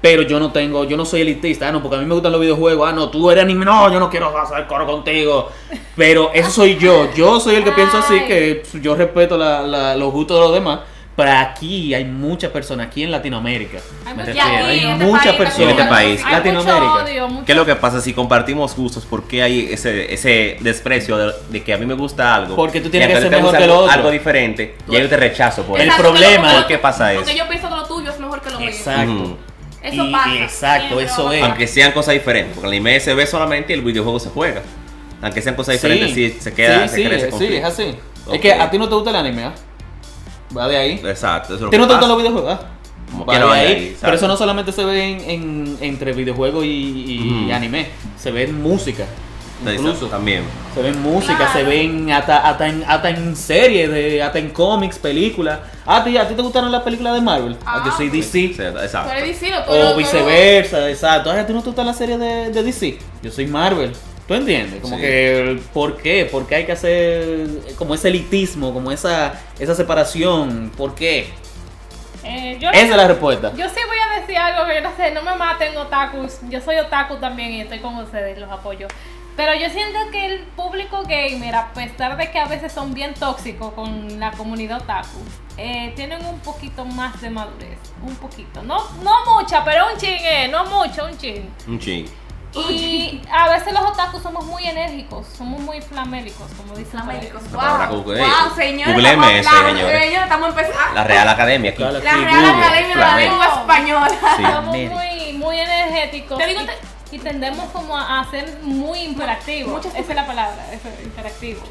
Pero 0.02 0.24
yo 0.24 0.40
no 0.40 0.52
tengo, 0.52 0.84
yo 0.86 0.98
no 0.98 1.06
soy 1.06 1.22
elitista, 1.22 1.68
ah, 1.68 1.72
no, 1.72 1.82
porque 1.82 1.98
a 1.98 2.00
mí 2.00 2.06
me 2.06 2.14
gustan 2.16 2.32
los 2.32 2.42
videojuegos, 2.42 2.90
ah, 2.90 2.92
no, 2.92 3.10
tú 3.10 3.30
eres 3.30 3.44
anime, 3.44 3.66
no, 3.66 3.92
yo 3.94 4.00
no 4.00 4.10
quiero 4.10 4.36
hacer 4.36 4.66
coro 4.66 4.88
contigo. 4.88 5.52
Pero 5.96 6.32
eso 6.34 6.50
soy 6.50 6.76
yo, 6.78 7.14
yo 7.14 7.40
soy 7.40 7.56
el 7.56 7.64
que 7.64 7.72
pienso 7.72 8.00
así, 8.00 8.20
que 8.22 8.64
yo 8.82 8.96
respeto 8.96 9.38
la- 9.38 9.62
la- 9.62 9.96
los 9.96 10.12
gustos 10.12 10.38
de 10.38 10.44
los 10.44 10.54
demás. 10.54 10.80
Pero 11.14 11.30
aquí 11.34 11.94
hay 11.94 12.06
muchas 12.06 12.50
personas, 12.52 12.88
aquí 12.88 13.04
en 13.04 13.12
Latinoamérica, 13.12 13.78
Hay 14.06 14.16
me 14.16 14.24
mucha- 14.24 14.34
refiero, 14.34 14.50
Y 14.50 14.56
aquí, 14.56 14.70
hay 14.86 14.92
este 14.94 15.06
muchas 15.06 15.36
personas. 15.36 15.60
En 15.60 15.70
este 15.80 15.90
país. 15.90 16.22
Hay 16.26 16.32
Latinoamérica. 16.34 16.82
mucho 16.94 17.04
odio, 17.04 17.28
mucho- 17.28 17.46
¿Qué 17.46 17.52
es 17.52 17.58
lo 17.58 17.66
que 17.66 17.76
pasa 17.76 18.02
si 18.02 18.14
compartimos 18.14 18.76
gustos? 18.76 19.06
¿Por 19.06 19.28
qué 19.28 19.44
hay 19.44 19.68
ese, 19.72 20.12
ese 20.12 20.58
desprecio 20.62 21.18
de, 21.18 21.34
de 21.50 21.64
que 21.64 21.74
a 21.74 21.78
mí 21.78 21.86
me 21.86 21.94
gusta 21.94 22.34
algo? 22.34 22.56
Porque 22.56 22.80
tú 22.82 22.90
tienes 22.90 23.10
que 23.10 23.22
ser 23.22 23.30
mejor 23.30 23.52
que 23.52 23.58
el 23.58 23.64
algo, 23.70 23.78
otro. 23.84 23.92
algo 23.92 24.10
diferente 24.10 24.78
y 24.88 24.94
yo 25.00 25.08
te 25.10 25.18
rechazo 25.18 25.62
por 25.64 25.80
El 25.80 25.90
eso. 25.90 25.98
Problema- 26.02 26.48
que 26.48 26.54
lo- 26.54 26.60
¿Por 26.60 26.68
qué 26.68 26.78
pasa 26.80 27.12
Porque 27.14 27.32
eso? 27.34 27.44
yo 27.44 27.48
pienso 27.50 27.70
que 27.70 27.76
lo 27.76 27.84
tuyo 27.86 28.10
es 28.10 28.20
mejor 28.20 28.42
que 28.42 28.50
lo 28.50 28.60
mío. 28.60 28.70
Exacto. 28.70 29.38
Eso 29.84 30.06
Y- 30.06 30.12
pasa. 30.12 30.36
exacto, 30.36 30.88
Siempre 30.88 31.06
eso 31.06 31.32
es. 31.32 31.44
Aunque 31.44 31.68
sean 31.68 31.92
cosas 31.92 32.14
diferentes, 32.14 32.54
porque 32.54 32.68
el 32.68 32.74
anime 32.74 33.00
se 33.00 33.14
ve 33.14 33.26
solamente 33.26 33.74
y 33.74 33.78
el 33.78 33.82
videojuego 33.82 34.20
se 34.20 34.30
juega. 34.30 34.62
Aunque 35.22 35.42
sean 35.42 35.56
cosas 35.56 35.76
diferentes, 35.76 36.14
sí, 36.14 36.36
se 36.40 36.54
queda, 36.54 36.88
sí, 36.88 37.04
se 37.04 37.10
sí, 37.10 37.16
ese 37.16 37.32
sí, 37.38 37.46
es 37.56 37.64
así. 37.64 37.96
Es 38.32 38.40
que 38.42 38.54
a 38.54 38.70
ti 38.70 38.78
no 38.78 38.88
te 38.88 38.96
gusta 38.96 39.10
el 39.12 39.16
anime, 39.16 39.46
¿ah? 39.46 39.54
Va 40.56 40.68
de 40.68 40.78
ahí. 40.78 41.02
Exacto, 41.04 41.56
eso 41.56 41.56
es 41.56 41.62
lo 41.62 41.68
¿A 41.68 41.72
ti 41.72 41.78
no 41.78 41.88
te 41.88 41.94
gustan 41.94 42.10
los 42.10 42.18
videojuegos? 42.20 42.54
Ah, 42.60 42.68
Como 43.12 43.26
va 43.26 43.34
que 43.34 43.40
de 43.40 43.46
no 43.46 43.52
hay 43.52 43.66
ahí. 43.68 43.74
ahí, 43.74 43.98
Pero 44.02 44.16
eso 44.16 44.28
no 44.28 44.38
solamente 44.38 44.72
se 44.72 44.84
ve 44.86 45.04
en, 45.04 45.30
en- 45.30 45.78
entre 45.82 46.14
videojuegos 46.14 46.66
y, 46.66 46.70
y 46.70 47.44
Ujú. 47.46 47.54
anime, 47.54 47.88
se 48.18 48.32
ve 48.32 48.44
en 48.44 48.62
música. 48.62 49.06
Incluso. 49.66 50.08
También. 50.08 50.44
Se 50.74 50.82
ve 50.82 50.90
en 50.90 51.02
música, 51.02 51.36
Claro. 51.38 51.52
se 51.54 51.64
ven 51.64 52.12
hasta, 52.12 52.48
hasta, 52.50 52.68
en, 52.68 52.84
hasta 52.88 53.10
en 53.10 53.36
series, 53.36 53.92
de, 53.92 54.22
hasta 54.24 54.40
en 54.40 54.50
cómics, 54.50 54.98
películas. 54.98 55.60
Ah, 55.86 55.98
¿a 55.98 56.04
ti, 56.04 56.18
¿a 56.18 56.28
ti 56.28 56.34
te 56.34 56.42
gustaron 56.42 56.72
las 56.72 56.82
películas 56.84 57.14
de 57.16 57.22
Marvel? 57.22 57.58
Ah, 57.66 57.82
yo 57.86 57.92
Ah, 57.92 57.98
soy 57.98 58.10
sí. 58.10 58.18
DC. 58.18 58.32
Sí, 58.32 58.64
exacto. 58.64 59.72
O 59.72 59.96
viceversa, 59.98 60.90
exacto. 60.90 61.30
Ah, 61.32 61.40
¿a 61.42 61.46
ti 61.46 61.54
no 61.54 61.60
te 61.62 61.68
gusta 61.68 61.84
la 61.84 61.94
serie 61.94 62.18
de, 62.18 62.50
de 62.52 62.64
DC? 62.64 62.98
Yo 63.22 63.32
soy 63.32 63.46
Marvel. 63.48 63.92
¿Tú 64.28 64.36
entiendes? 64.36 64.80
Como 64.82 64.96
Sí. 64.96 65.02
que, 65.02 65.60
¿por 65.74 65.98
qué? 65.98 66.26
¿Por 66.32 66.48
qué 66.48 66.56
hay 66.56 66.66
que 66.66 66.72
hacer 66.72 67.48
como 67.78 67.94
ese 67.96 68.08
elitismo, 68.08 68.74
como 68.74 68.92
esa, 68.92 69.34
esa 69.60 69.76
separación? 69.76 70.72
¿Por 70.78 70.96
qué? 70.96 71.30
Eh, 72.24 72.58
yo, 72.62 72.70
Esa 72.70 72.82
es 72.84 72.90
la 72.96 73.08
respuesta. 73.08 73.52
yo 73.58 73.68
sí 73.68 73.76
voy 73.88 73.98
a 73.98 74.20
decir 74.22 74.38
algo 74.38 74.66
que 74.68 74.76
yo 74.76 74.82
no 74.82 74.96
sé, 74.96 75.12
no 75.12 75.24
me 75.24 75.36
maten 75.36 75.76
otakus. 75.76 76.38
Yo 76.50 76.62
soy 76.62 76.78
otaku 76.78 77.16
también 77.18 77.52
y 77.52 77.62
estoy 77.62 77.80
con 77.80 77.96
ustedes, 77.98 78.38
los 78.38 78.50
apoyo. 78.52 78.88
Pero 79.38 79.54
yo 79.56 79.70
siento 79.70 79.98
que 80.12 80.26
el 80.26 80.40
público 80.42 81.04
gamer, 81.04 81.56
a 81.56 81.74
pesar 81.74 82.18
de 82.18 82.32
que 82.32 82.40
a 82.40 82.46
veces 82.48 82.72
son 82.72 82.94
bien 82.94 83.14
tóxicos 83.14 83.74
con 83.74 84.20
la 84.20 84.32
comunidad 84.32 84.82
otaku, 84.82 85.20
eh, 85.58 85.94
tienen 85.96 86.26
un 86.26 86.40
poquito 86.40 86.86
más 86.86 87.20
de 87.22 87.30
madurez. 87.30 87.80
Un 88.04 88.16
poquito. 88.16 88.62
No, 88.62 88.78
no 89.04 89.26
mucha, 89.36 89.64
pero 89.64 89.88
un 89.92 89.98
chin, 89.98 90.18
eh, 90.22 90.48
no 90.50 90.66
mucho, 90.66 91.06
un 91.06 91.18
chin. 91.18 91.50
Un 91.68 91.80
ching. 91.80 92.08
Y 92.54 93.22
a 93.32 93.48
veces 93.50 93.72
los 93.72 93.82
otakus 93.82 94.22
somos 94.22 94.46
muy 94.46 94.66
enérgicos, 94.66 95.26
somos 95.38 95.62
muy 95.62 95.82
flamélicos, 95.82 96.52
como 96.58 96.76
dicen. 96.76 97.00
Flamélicos. 97.00 97.50
Wow, 97.52 98.04
wow, 98.04 98.56
señores. 98.56 98.94
googleme 98.94 99.40
eso, 99.40 99.50
señores. 99.50 100.02
señores, 100.02 100.24
Estamos 100.24 100.50
empezando. 100.50 100.94
La 100.96 101.04
Real 101.06 101.30
Academia 101.30 101.72
aquí. 101.72 101.78
Claro. 101.78 102.00
La 102.00 102.12
Real 102.12 102.28
Google, 102.28 102.66
Academia 102.66 102.96
de 102.96 103.02
la. 103.02 103.18
Lengua 103.18 103.46
Española. 103.46 104.10
Sí. 104.36 104.44
Somos 104.44 104.76
muy, 104.76 105.34
muy 105.34 105.60
energéticos 105.60 106.38
Te 106.38 106.46
digo, 106.48 106.62
te- 106.66 106.91
y 107.12 107.20
tendemos 107.20 107.66
como 107.72 107.98
a, 107.98 108.20
a 108.22 108.32
ser 108.32 108.60
muy 108.62 109.00
interactivos. 109.00 109.74
Mucho 109.74 109.90
Esa 109.90 110.00
es 110.00 110.16
la 110.16 110.26
palabra, 110.26 110.66
eso, 110.74 110.88
interactivo. 111.04 111.62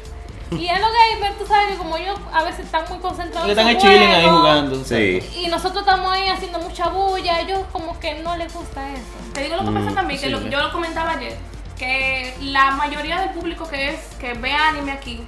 Y 0.51 0.67
en 0.67 0.81
los 0.81 0.89
gamers, 0.91 1.37
tú 1.39 1.47
sabes 1.47 1.69
que 1.71 1.77
como 1.77 1.95
ellos 1.95 2.19
a 2.33 2.43
veces 2.43 2.65
están 2.65 2.83
muy 2.89 2.99
concentrados 2.99 3.45
Que 3.45 3.51
están 3.53 3.69
en 3.69 3.75
ahí 3.75 3.81
su 3.81 3.87
chilling 3.87 4.09
ahí 4.09 4.23
juego, 4.23 4.37
jugando. 4.39 4.83
Sí. 4.83 5.19
Y 5.37 5.47
nosotros 5.47 5.79
estamos 5.85 6.11
ahí 6.11 6.27
haciendo 6.27 6.59
mucha 6.59 6.89
bulla, 6.89 7.35
a 7.35 7.39
ellos 7.41 7.59
como 7.71 7.97
que 7.99 8.15
no 8.15 8.35
les 8.35 8.53
gusta 8.53 8.89
eso. 8.91 9.01
Te 9.33 9.43
digo 9.43 9.55
lo 9.55 9.63
que 9.63 9.69
Mm, 9.71 9.85
pasa 9.85 9.95
también, 9.95 10.19
que 10.19 10.29
lo- 10.29 10.39
sí. 10.41 10.49
yo 10.49 10.59
lo 10.61 10.71
comentaba 10.73 11.11
ayer, 11.11 11.37
que 11.77 12.35
la 12.41 12.71
mayoría 12.71 13.21
del 13.21 13.29
público 13.29 13.65
que 13.69 13.91
es 13.91 13.99
que 14.19 14.33
ve 14.33 14.51
anime 14.51 14.91
aquí, 14.91 15.23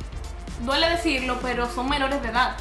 duele 0.60 0.90
decirlo, 0.90 1.38
pero 1.42 1.70
son 1.74 1.90
menores 1.90 2.22
de 2.22 2.28
edad. 2.28 2.58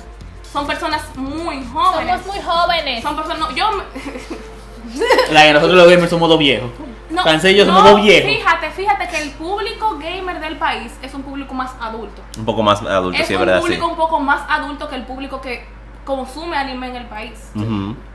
Son 0.52 0.64
personas 0.66 1.02
muy 1.16 1.64
jóvenes. 1.66 2.20
Somos 2.20 2.36
muy 2.36 2.44
jóvenes. 2.44 3.02
Son 3.02 3.16
personas, 3.16 3.38
no, 3.40 3.50
yo 3.56 3.70
me- 3.72 5.32
La 5.32 5.42
que 5.44 5.52
nosotros 5.52 5.76
los 5.78 5.88
gamers 5.90 6.10
somos 6.10 6.28
dos 6.28 6.38
viejos. 6.38 6.70
No, 7.12 7.22
yo 7.24 7.64
no, 7.66 7.74
somos 7.76 7.90
dos 7.90 8.02
viejos. 8.02 8.30
Fíjate, 8.32 8.70
fíjate 8.70 9.08
que 9.08 9.22
el 9.22 9.30
público 9.32 9.98
gamer 9.98 10.40
del 10.40 10.56
país 10.56 10.92
es 11.02 11.14
un 11.14 11.22
público 11.22 11.54
más 11.54 11.72
adulto. 11.80 12.22
Un 12.38 12.44
poco 12.44 12.62
más 12.62 12.80
adulto, 12.82 13.18
es 13.20 13.26
sí, 13.26 13.34
es 13.34 13.38
un 13.40 13.46
verdad, 13.46 13.60
sí. 13.60 13.62
público 13.66 13.86
un 13.88 13.96
poco 13.96 14.20
más 14.20 14.42
adulto 14.48 14.88
que 14.88 14.96
el 14.96 15.04
público 15.04 15.40
que 15.40 15.66
consume 16.04 16.56
anime 16.56 16.88
en 16.88 16.96
el 16.96 17.06
país. 17.06 17.50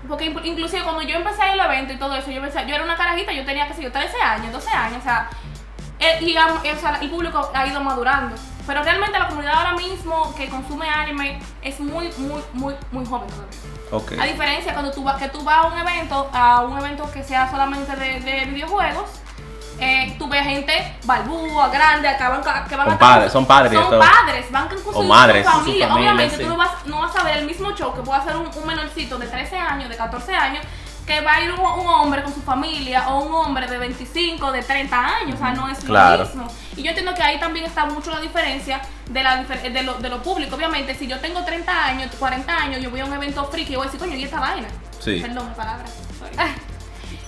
Porque 0.07 0.33
inclu- 0.33 0.45
inclusive 0.45 0.83
cuando 0.83 1.01
yo 1.03 1.15
empecé 1.15 1.41
el 1.53 1.59
evento 1.59 1.93
y 1.93 1.97
todo 1.97 2.15
eso, 2.15 2.31
yo 2.31 2.41
pensaba, 2.41 2.65
yo 2.67 2.75
era 2.75 2.83
una 2.83 2.95
carajita, 2.97 3.31
yo 3.31 3.45
tenía, 3.45 3.67
qué 3.67 3.73
sé 3.73 3.83
yo, 3.83 3.91
13 3.91 4.21
años, 4.21 4.51
12 4.51 4.69
años, 4.71 4.97
o 4.99 5.03
sea, 5.03 5.29
el, 5.99 6.27
y, 6.29 6.37
am- 6.37 6.57
o 6.57 6.79
sea, 6.79 6.97
el 7.01 7.09
público 7.09 7.49
ha 7.53 7.67
ido 7.67 7.79
madurando. 7.81 8.35
Pero 8.65 8.83
realmente 8.83 9.17
la 9.17 9.27
comunidad 9.29 9.53
ahora 9.55 9.73
mismo 9.77 10.35
que 10.35 10.49
consume 10.49 10.89
anime 10.89 11.39
es 11.61 11.79
muy, 11.79 12.11
muy, 12.17 12.41
muy, 12.53 12.75
muy 12.91 13.05
joven 13.05 13.27
todavía. 13.29 13.57
Ok. 13.91 14.11
A 14.21 14.25
diferencia 14.25 14.73
cuando 14.73 14.91
tú 14.91 15.03
vas, 15.03 15.15
que 15.17 15.29
tú 15.29 15.41
vas 15.43 15.59
a 15.63 15.67
un 15.67 15.77
evento, 15.77 16.29
a 16.33 16.61
un 16.63 16.77
evento 16.77 17.09
que 17.11 17.23
sea 17.23 17.49
solamente 17.49 17.95
de, 17.95 18.19
de 18.19 18.45
videojuegos, 18.45 19.09
eh, 19.79 20.15
tú 20.17 20.27
ves 20.27 20.43
gente 20.43 20.97
balbúa, 21.05 21.69
grande, 21.69 22.09
que 22.17 22.23
van, 22.23 22.41
que 22.67 22.75
van 22.75 22.91
a 22.91 22.97
padres, 22.97 23.31
son 23.31 23.45
padres 23.45 23.73
Son 23.73 23.89
todo. 23.91 23.99
padres, 23.99 24.51
van 24.51 24.67
O 24.85 24.91
su, 24.93 25.03
madres, 25.03 25.45
su 25.45 25.51
su 25.51 25.57
familia. 25.59 25.87
familia, 25.87 26.09
Obviamente 26.11 26.35
sí. 26.37 26.43
tú 26.43 26.49
no 26.49 26.57
vas, 26.57 26.71
no 26.85 26.99
vas 27.01 27.15
a 27.15 27.23
ver 27.23 27.37
el 27.37 27.45
mismo 27.45 27.71
show 27.73 27.93
que 27.93 28.01
puede 28.01 28.19
hacer 28.19 28.35
un, 28.35 28.47
un 28.53 28.67
menorcito 28.67 29.17
de 29.17 29.27
13 29.27 29.57
años, 29.57 29.87
de 29.87 29.95
14 29.95 30.35
años, 30.35 30.65
que 31.07 31.21
va 31.21 31.35
a 31.35 31.41
ir 31.41 31.51
un, 31.53 31.59
un 31.59 31.87
hombre 31.87 32.21
con 32.21 32.33
su 32.33 32.41
familia 32.41 33.07
o 33.09 33.23
un 33.23 33.33
hombre 33.33 33.65
de 33.65 33.77
25, 33.77 34.51
de 34.51 34.61
30 34.61 35.15
años, 35.17 35.35
o 35.35 35.37
sea, 35.37 35.53
no 35.53 35.69
es 35.69 35.79
Claro. 35.79 36.23
lo 36.23 36.29
mismo. 36.29 36.47
Y 36.75 36.83
yo 36.83 36.89
entiendo 36.89 37.13
que 37.15 37.23
ahí 37.23 37.39
también 37.39 37.65
está 37.65 37.85
mucho 37.85 38.11
la 38.11 38.19
diferencia 38.19 38.81
de, 39.09 39.23
la, 39.23 39.43
de, 39.43 39.83
lo, 39.83 39.93
de 39.95 40.09
lo 40.09 40.21
público. 40.21 40.55
Obviamente, 40.57 40.93
si 40.95 41.07
yo 41.07 41.19
tengo 41.19 41.43
30 41.43 41.85
años, 41.85 42.11
40 42.19 42.53
años, 42.55 42.81
yo 42.81 42.91
voy 42.91 42.99
a 42.99 43.05
un 43.05 43.13
evento 43.13 43.45
friki 43.49 43.73
y 43.73 43.75
voy 43.77 43.85
a 43.87 43.89
decir, 43.89 43.99
coño, 43.99 44.15
¿y 44.17 44.23
esta 44.25 44.39
vaina? 44.41 44.67
Sí. 44.99 45.19
Perdón, 45.21 45.47
mi 45.49 45.55
palabra. 45.55 45.85
sorry. 46.19 46.35
Ah. 46.37 46.49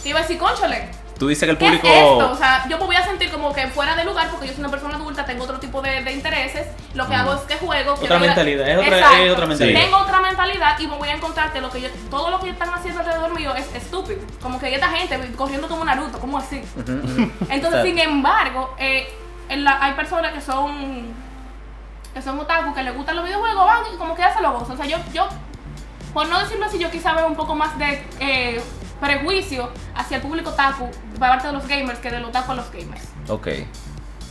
Que 0.03 0.09
iba 0.09 0.19
a 0.19 0.21
decir, 0.24 0.38
conchole, 0.38 0.89
Tú 1.20 1.28
dices 1.28 1.46
que 1.46 1.52
el 1.52 1.58
¿qué 1.58 1.66
público. 1.66 1.88
es 1.88 1.94
esto? 1.94 2.32
O 2.32 2.36
sea, 2.36 2.66
yo 2.70 2.78
me 2.80 2.86
voy 2.86 2.96
a 2.96 3.04
sentir 3.04 3.30
como 3.30 3.54
que 3.54 3.68
fuera 3.68 3.96
de 3.96 4.06
lugar 4.06 4.30
porque 4.32 4.48
yo 4.48 4.54
soy 4.54 4.62
una 4.62 4.72
persona 4.72 4.96
adulta, 4.96 5.26
tengo 5.26 5.44
otro 5.44 5.60
tipo 5.60 5.82
de, 5.82 6.02
de 6.04 6.12
intereses. 6.14 6.66
Lo 6.94 7.08
que 7.08 7.14
hago 7.16 7.34
es 7.34 7.42
que 7.42 7.56
juego. 7.58 7.94
Otra 7.94 8.16
a- 8.16 8.20
mentalidad, 8.20 8.68
es 8.70 8.78
otra- 8.78 9.24
es 9.26 9.32
otra 9.34 9.46
mentalidad. 9.46 9.82
Tengo 9.82 9.98
otra 9.98 10.20
mentalidad 10.22 10.80
y 10.80 10.88
me 10.88 10.96
voy 10.98 11.10
a 11.10 11.14
encontrar 11.14 11.52
que 11.54 11.60
lo 11.62 11.70
que 11.70 11.82
yo, 11.82 11.90
todo 12.10 12.30
lo 12.32 12.40
que 12.40 12.50
están 12.50 12.74
haciendo 12.74 13.02
alrededor 13.02 13.36
mío 13.36 13.54
es 13.56 13.74
estúpido. 13.76 14.20
Como 14.42 14.60
que 14.60 14.74
esta 14.74 14.88
gente 14.90 15.20
corriendo 15.36 15.68
como 15.68 15.84
Naruto, 15.84 16.20
como 16.20 16.38
así. 16.38 16.62
Entonces, 17.50 17.84
sin 17.84 18.00
embargo, 18.00 18.74
eh, 18.80 19.08
en 19.50 19.64
la- 19.66 19.78
hay 19.84 19.94
personas 19.94 20.32
que 20.34 20.42
son 20.42 21.14
que 22.14 22.22
son 22.24 22.40
otaku, 22.40 22.74
que 22.74 22.82
les 22.82 22.96
gustan 22.96 23.16
los 23.18 23.26
videojuegos, 23.26 23.66
van 23.66 23.84
y 23.94 23.98
como 23.98 24.16
que 24.16 24.22
ya 24.22 24.34
se 24.34 24.42
lo 24.42 24.52
gozan. 24.54 24.74
O 24.74 24.78
sea, 24.78 24.86
yo, 24.88 24.98
yo, 25.14 25.28
por 26.14 26.28
no 26.28 26.40
decirlo 26.40 26.66
así, 26.66 26.80
yo 26.80 26.90
quizá 26.90 27.14
veo 27.14 27.28
un 27.28 27.36
poco 27.36 27.54
más 27.56 27.78
de 27.78 28.04
eh, 28.20 28.62
prejuicio 29.00 29.70
hacia 29.96 30.18
el 30.18 30.24
público 30.24 30.50
otaku 30.50 30.90
parte 31.20 31.48
de 31.48 31.54
los 31.54 31.68
gamers 31.68 32.00
que 32.00 32.10
del 32.10 32.26
otaku 32.26 32.52
a 32.52 32.56
los 32.56 32.72
gamers. 32.72 33.04
Ok. 33.28 33.48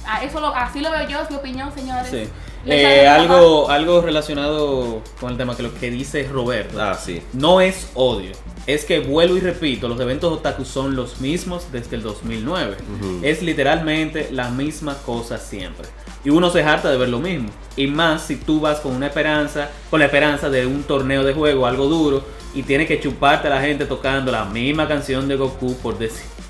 Ah, 0.05 0.23
eso 0.25 0.41
lo, 0.41 0.55
así 0.55 0.81
lo 0.81 0.91
veo 0.91 1.07
yo, 1.07 1.21
es 1.21 1.31
mi 1.31 1.37
opinión, 1.37 1.73
señores. 1.75 2.09
Sí. 2.11 2.29
Eh, 2.67 3.07
algo, 3.07 3.71
algo 3.71 4.01
relacionado 4.01 5.03
con 5.21 5.33
el 5.33 5.39
tema 5.39 5.57
que 5.57 5.63
lo 5.63 5.75
que 5.75 5.91
dice 5.91 6.29
Roberto. 6.31 6.81
Ah, 6.81 6.95
sí. 6.95 7.23
No 7.33 7.61
es 7.61 7.91
odio. 7.95 8.33
Es 8.67 8.85
que 8.85 9.01
vuelvo 9.01 9.37
y 9.37 9.41
repito, 9.41 9.89
los 9.89 9.99
eventos 10.01 10.33
otaku 10.33 10.65
son 10.65 10.97
los 10.97 11.21
mismos 11.21 11.71
desde 11.73 11.97
el 11.97 12.03
2009. 12.03 12.77
Ujú. 13.01 13.21
Es 13.23 13.43
literalmente 13.43 14.29
la 14.33 14.51
misma 14.51 14.95
cosa 15.07 15.39
siempre. 15.39 15.89
Y 16.25 16.31
uno 16.31 16.51
se 16.51 16.63
harta 16.63 16.91
de 16.91 16.99
ver 16.99 17.09
lo 17.09 17.21
mismo. 17.21 17.51
Y 17.77 17.87
más 17.87 18.23
si 18.23 18.37
tú 18.37 18.61
vas 18.61 18.81
con 18.81 18.95
una 18.95 19.07
esperanza, 19.07 19.71
con 19.89 20.01
la 20.01 20.07
esperanza 20.07 20.51
de 20.51 20.67
un 20.67 20.83
torneo 20.83 21.25
de 21.25 21.33
juego, 21.33 21.67
algo 21.67 21.87
duro, 21.87 22.25
y 22.55 22.63
tienes 22.63 22.89
que 22.89 23.01
chuparte 23.01 23.47
a 23.47 23.51
la 23.51 23.61
gente 23.61 23.87
tocando 23.87 24.33
la 24.33 24.45
misma 24.45 24.89
canción 24.89 25.29
de 25.29 25.37
Goku 25.37 25.77
por, 25.77 25.97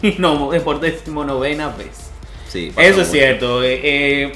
decimo, 0.18 0.50
por 0.64 0.80
decimonovena 0.80 1.68
vez. 1.70 2.10
Sí. 2.48 2.68
Eso 2.76 2.80
es 2.80 2.96
mucho. 2.96 3.10
cierto. 3.10 3.62
eh, 3.62 3.80
eh, 3.82 4.32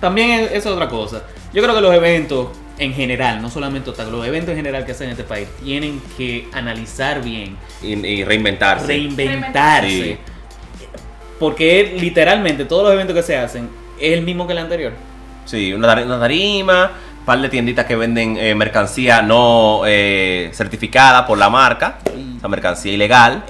también 0.00 0.30
es, 0.40 0.52
es 0.52 0.66
otra 0.66 0.88
cosa. 0.88 1.22
Yo 1.52 1.62
creo 1.62 1.74
que 1.74 1.80
los 1.80 1.94
eventos 1.94 2.48
en 2.78 2.94
general, 2.94 3.42
no 3.42 3.50
solamente 3.50 3.90
los 4.10 4.26
eventos 4.26 4.50
en 4.50 4.56
general 4.56 4.86
que 4.86 4.92
hacen 4.92 5.06
en 5.06 5.10
este 5.12 5.24
país 5.24 5.46
tienen 5.62 6.00
que 6.16 6.48
analizar 6.52 7.22
bien, 7.22 7.56
Y, 7.82 7.92
y 8.06 8.24
reinventarse. 8.24 8.86
reinventarse. 8.86 9.88
Sí. 9.88 10.16
Porque 11.38 11.96
literalmente 11.98 12.64
todos 12.64 12.84
los 12.84 12.92
eventos 12.92 13.14
que 13.16 13.22
se 13.22 13.36
hacen 13.36 13.68
es 13.98 14.12
el 14.12 14.22
mismo 14.22 14.46
que 14.46 14.52
el 14.52 14.58
anterior. 14.58 14.92
Sí, 15.44 15.72
una, 15.72 15.88
tar- 15.88 16.04
una 16.06 16.18
tarima, 16.20 16.92
un 17.20 17.24
par 17.24 17.40
de 17.40 17.48
tienditas 17.48 17.86
que 17.86 17.96
venden 17.96 18.36
eh, 18.38 18.54
mercancía 18.54 19.22
no 19.22 19.82
eh, 19.86 20.50
certificada 20.52 21.26
por 21.26 21.38
la 21.38 21.48
marca, 21.50 21.98
o 22.40 22.42
sea, 22.42 22.48
mercancía 22.48 22.92
ilegal. 22.94 23.44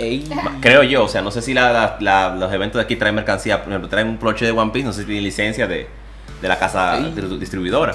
Creo 0.61 0.83
yo, 0.83 1.05
o 1.05 1.09
sea, 1.09 1.23
no 1.23 1.31
sé 1.31 1.43
si 1.43 1.55
la- 1.55 1.73
la- 1.73 1.97
la- 2.01 2.35
los 2.35 2.53
eventos 2.53 2.81
de 2.81 2.85
aquí 2.85 2.97
traen 2.97 3.15
mercancía, 3.15 3.63
por 3.63 3.69
ejemplo, 3.73 3.89
traen 3.89 4.09
un 4.09 4.19
broche 4.19 4.45
de 4.45 4.51
One 4.51 4.73
Piece, 4.73 4.85
no 4.87 4.93
sé 4.93 5.03
si 5.03 5.07
tienen 5.07 5.23
licencia 5.25 5.67
de, 5.69 5.87
de 6.43 6.49
la 6.49 6.59
casa 6.59 6.99
Ey. 6.99 7.15
distribuidora. 7.39 7.95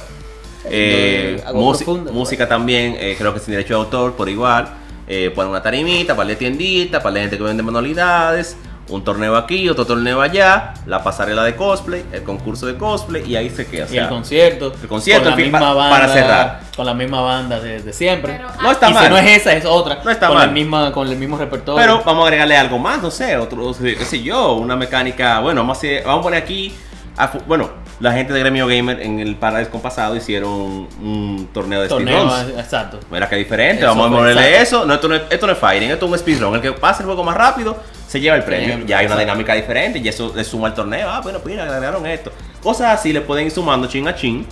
Eh, 0.70 1.44
profunda, 1.52 2.12
música 2.12 2.48
también, 2.48 2.96
eh, 3.00 3.16
creo 3.18 3.34
que 3.34 3.40
sin 3.40 3.52
derecho 3.52 3.74
de 3.76 3.80
autor, 3.82 4.14
por 4.16 4.30
igual. 4.30 4.70
Eh, 5.08 5.32
ponen 5.36 5.52
una 5.52 5.62
tarimita, 5.62 6.16
par 6.16 6.26
de 6.26 6.36
tienditas, 6.36 7.04
par 7.04 7.14
de 7.14 7.20
gente 7.22 7.38
que 7.38 7.44
vende 7.44 7.62
manualidades, 7.62 8.58
un 8.88 9.04
torneo 9.04 9.36
aquí, 9.36 9.68
otro 9.68 9.86
torneo 9.86 10.22
allá, 10.22 10.76
la 10.86 11.04
pasarela 11.04 11.44
de 11.44 11.56
cosplay, 11.56 12.06
el 12.12 12.22
concurso 12.24 12.68
de 12.68 12.76
cosplay, 12.78 13.24
y 13.30 13.36
ahí 13.36 13.50
se 13.50 13.66
queda. 13.66 13.88
o 13.90 13.94
y 13.94 13.98
el 13.98 14.08
concierto. 14.08 14.74
el 14.82 14.88
concierto, 14.88 15.24
con 15.24 15.30
la 15.32 15.36
en 15.36 15.38
fin, 15.38 15.52
misma 15.52 15.60
pa- 15.60 15.74
banda, 15.74 15.90
para 16.00 16.08
cerrar. 16.14 16.62
Con 16.76 16.86
la 16.86 16.94
misma 16.94 17.22
banda 17.22 17.60
de, 17.60 17.82
de 17.82 17.94
siempre. 17.94 18.34
Pero, 18.38 18.50
No 18.62 18.72
está 18.72 18.90
y 18.90 18.94
mal. 18.94 19.04
si 19.06 19.10
no 19.10 19.18
es 19.18 19.38
esa, 19.42 19.54
es 19.54 19.66
otra. 19.66 20.00
No 20.04 20.12
está 20.12 20.28
con 20.28 20.38
mal. 20.38 20.48
La 20.48 20.54
misma, 20.54 20.92
con 20.92 21.08
el 21.08 21.16
mismo 21.18 21.38
repertorio. 21.38 21.82
Pero 21.82 22.04
vamos 22.06 22.24
a 22.24 22.28
agregarle 22.28 22.58
algo 22.58 22.78
más, 22.78 23.02
no 23.02 23.10
sé, 23.10 23.38
otro, 23.38 23.74
qué 23.82 24.06
sé 24.06 24.22
yo, 24.22 24.54
una 24.54 24.76
mecánica, 24.76 25.40
bueno, 25.40 25.62
vamos 25.62 25.78
a, 25.78 25.80
hacer- 25.80 26.04
vamos 26.06 26.20
a 26.20 26.24
poner 26.24 26.44
aquí, 26.44 26.76
a 27.18 27.32
bueno, 27.48 27.70
la 28.02 28.12
gente 28.12 28.34
de 28.34 28.40
Gremio 28.42 28.68
Gamer 28.68 29.00
en 29.02 29.20
el 29.22 29.36
Paradise 29.38 29.72
pasado 29.82 30.16
hicieron 30.18 30.52
un 30.52 31.50
torneo 31.54 31.82
de 31.82 31.88
torneo, 31.88 32.30
speedruns. 32.30 32.60
exacto. 32.60 33.00
Mira 33.10 33.28
qué 33.30 33.38
diferente, 33.38 33.80
Eso 33.84 33.88
vamos 33.96 34.08
a 34.12 34.16
ponerle 34.18 34.42
exacto. 34.42 34.64
eso, 34.64 34.86
no, 34.86 34.94
esto, 34.96 35.08
no 35.08 35.16
es, 35.16 35.22
esto 35.30 35.48
no 35.48 35.54
es 35.54 35.58
fighting, 35.60 35.90
esto 35.92 36.06
es 36.06 36.12
un 36.12 36.18
speedrun, 36.20 36.56
el 36.56 36.62
que 36.62 36.74
pase 36.74 37.04
el 37.04 37.06
juego 37.08 37.24
más 37.24 37.36
rápido 37.38 37.78
se 38.08 38.20
lleva 38.20 38.36
el 38.36 38.44
premio, 38.44 38.78
Sí, 38.78 38.84
ya 38.86 39.00
hay 39.00 39.06
una 39.08 39.18
dinámica 39.18 39.54
diferente 39.54 40.00
y 40.00 40.08
eso 40.08 40.32
le 40.36 40.44
suma 40.44 40.68
al 40.68 40.74
torneo, 40.74 41.10
ah, 41.10 41.22
bueno, 41.22 41.40
pues 41.40 41.54
mira, 41.56 41.64
agregaron 41.66 42.06
esto, 42.06 42.32
cosas 42.62 43.00
así 43.00 43.12
le 43.12 43.22
pueden 43.22 43.46
ir 43.48 43.52
sumando 43.52 43.88
chin 43.88 44.08
a 44.08 44.16
chin, 44.16 44.46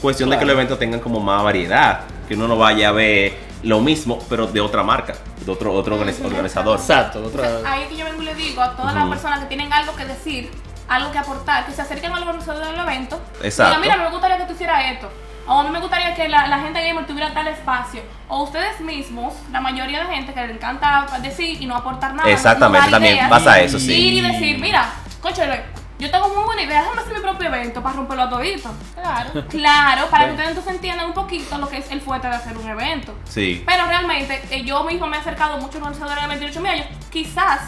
cuestión 0.00 0.28
de 0.30 0.38
que 0.38 0.44
los 0.44 0.54
eventos 0.54 0.78
tengan 0.78 1.00
como 1.00 1.20
más 1.20 1.42
variedad, 1.42 2.00
que 2.28 2.34
uno 2.34 2.48
no 2.48 2.56
vaya 2.58 2.88
a 2.88 2.92
ver 2.92 3.34
lo 3.62 3.80
mismo, 3.80 4.18
pero 4.28 4.46
de 4.46 4.60
otra 4.60 4.82
marca, 4.82 5.14
de 5.44 5.50
otro, 5.50 5.72
otro 5.72 5.96
organiz- 5.98 6.24
organizador. 6.24 6.78
Exacto. 6.78 7.24
O 7.24 7.30
sea, 7.30 7.58
Otra, 7.58 7.72
ahí 7.72 7.82
es 7.82 7.88
que 7.88 7.96
yo 7.96 8.04
vengo 8.04 8.22
y 8.22 8.24
le 8.26 8.34
digo 8.34 8.60
a 8.60 8.76
todas 8.76 8.94
las 8.94 9.08
personas 9.08 9.40
que 9.40 9.46
tienen 9.46 9.72
algo 9.72 9.96
que 9.96 10.04
decir, 10.04 10.50
algo 10.88 11.10
que 11.10 11.18
aportar, 11.18 11.66
que 11.66 11.72
se 11.72 11.82
acerquen 11.82 12.12
al 12.12 12.22
organizador 12.22 12.64
del 12.66 12.78
evento. 12.78 13.18
Exacto. 13.42 13.80
Digan, 13.80 13.98
mira, 13.98 14.04
me 14.08 14.10
gustaría 14.12 14.36
que 14.38 14.44
tú 14.44 14.52
hicieras 14.52 14.82
esto. 14.92 15.08
O 15.46 15.60
a 15.60 15.64
mí 15.64 15.70
me 15.70 15.80
gustaría 15.80 16.14
que 16.14 16.28
la, 16.28 16.46
la 16.48 16.58
gente 16.58 16.86
gamer 16.86 17.06
tuviera 17.06 17.32
tal 17.32 17.46
espacio. 17.48 18.02
O 18.28 18.42
ustedes 18.42 18.80
mismos, 18.80 19.34
la 19.52 19.60
mayoría 19.60 20.00
de 20.04 20.14
gente 20.14 20.34
que 20.34 20.46
le 20.46 20.54
encanta 20.54 21.06
decir 21.22 21.60
y 21.62 21.66
no 21.66 21.76
aportar 21.76 22.14
nada. 22.14 22.28
Exactamente, 22.30 22.86
no 22.86 22.90
también 22.90 23.14
ideas, 23.14 23.30
pasa 23.30 23.60
eso, 23.60 23.78
sí. 23.78 23.92
Ir 23.92 24.14
y 24.14 24.20
decir, 24.22 24.58
mira, 24.58 24.90
conchale, 25.20 25.64
yo 25.98 26.10
tengo 26.10 26.28
muy 26.28 26.44
buena 26.44 26.62
idea, 26.62 26.82
déjame 26.82 27.00
hacer 27.00 27.14
mi 27.14 27.20
propio 27.20 27.48
evento 27.48 27.82
para 27.82 27.96
romperlo 27.96 28.24
a 28.24 28.28
todito. 28.28 28.70
Claro. 28.94 29.44
Claro, 29.48 30.08
para 30.10 30.26
que 30.26 30.30
ustedes 30.32 30.48
entonces 30.50 30.74
entiendan 30.74 31.06
un 31.06 31.14
poquito 31.14 31.56
lo 31.58 31.68
que 31.68 31.78
es 31.78 31.90
el 31.90 32.00
fuerte 32.00 32.28
de 32.28 32.34
hacer 32.34 32.56
un 32.56 32.68
evento. 32.68 33.14
Sí. 33.24 33.62
Pero 33.64 33.86
realmente 33.86 34.42
eh, 34.50 34.64
yo 34.64 34.84
mismo 34.84 35.06
me 35.06 35.16
he 35.16 35.20
acercado 35.20 35.58
mucho 35.58 35.78
a 35.78 35.82
organizadores 35.82 36.24
evento 36.24 36.42
y 36.42 36.46
he 36.46 36.48
dicho, 36.48 36.60
mira, 36.60 36.76
yo, 36.76 36.84
quizás 37.10 37.60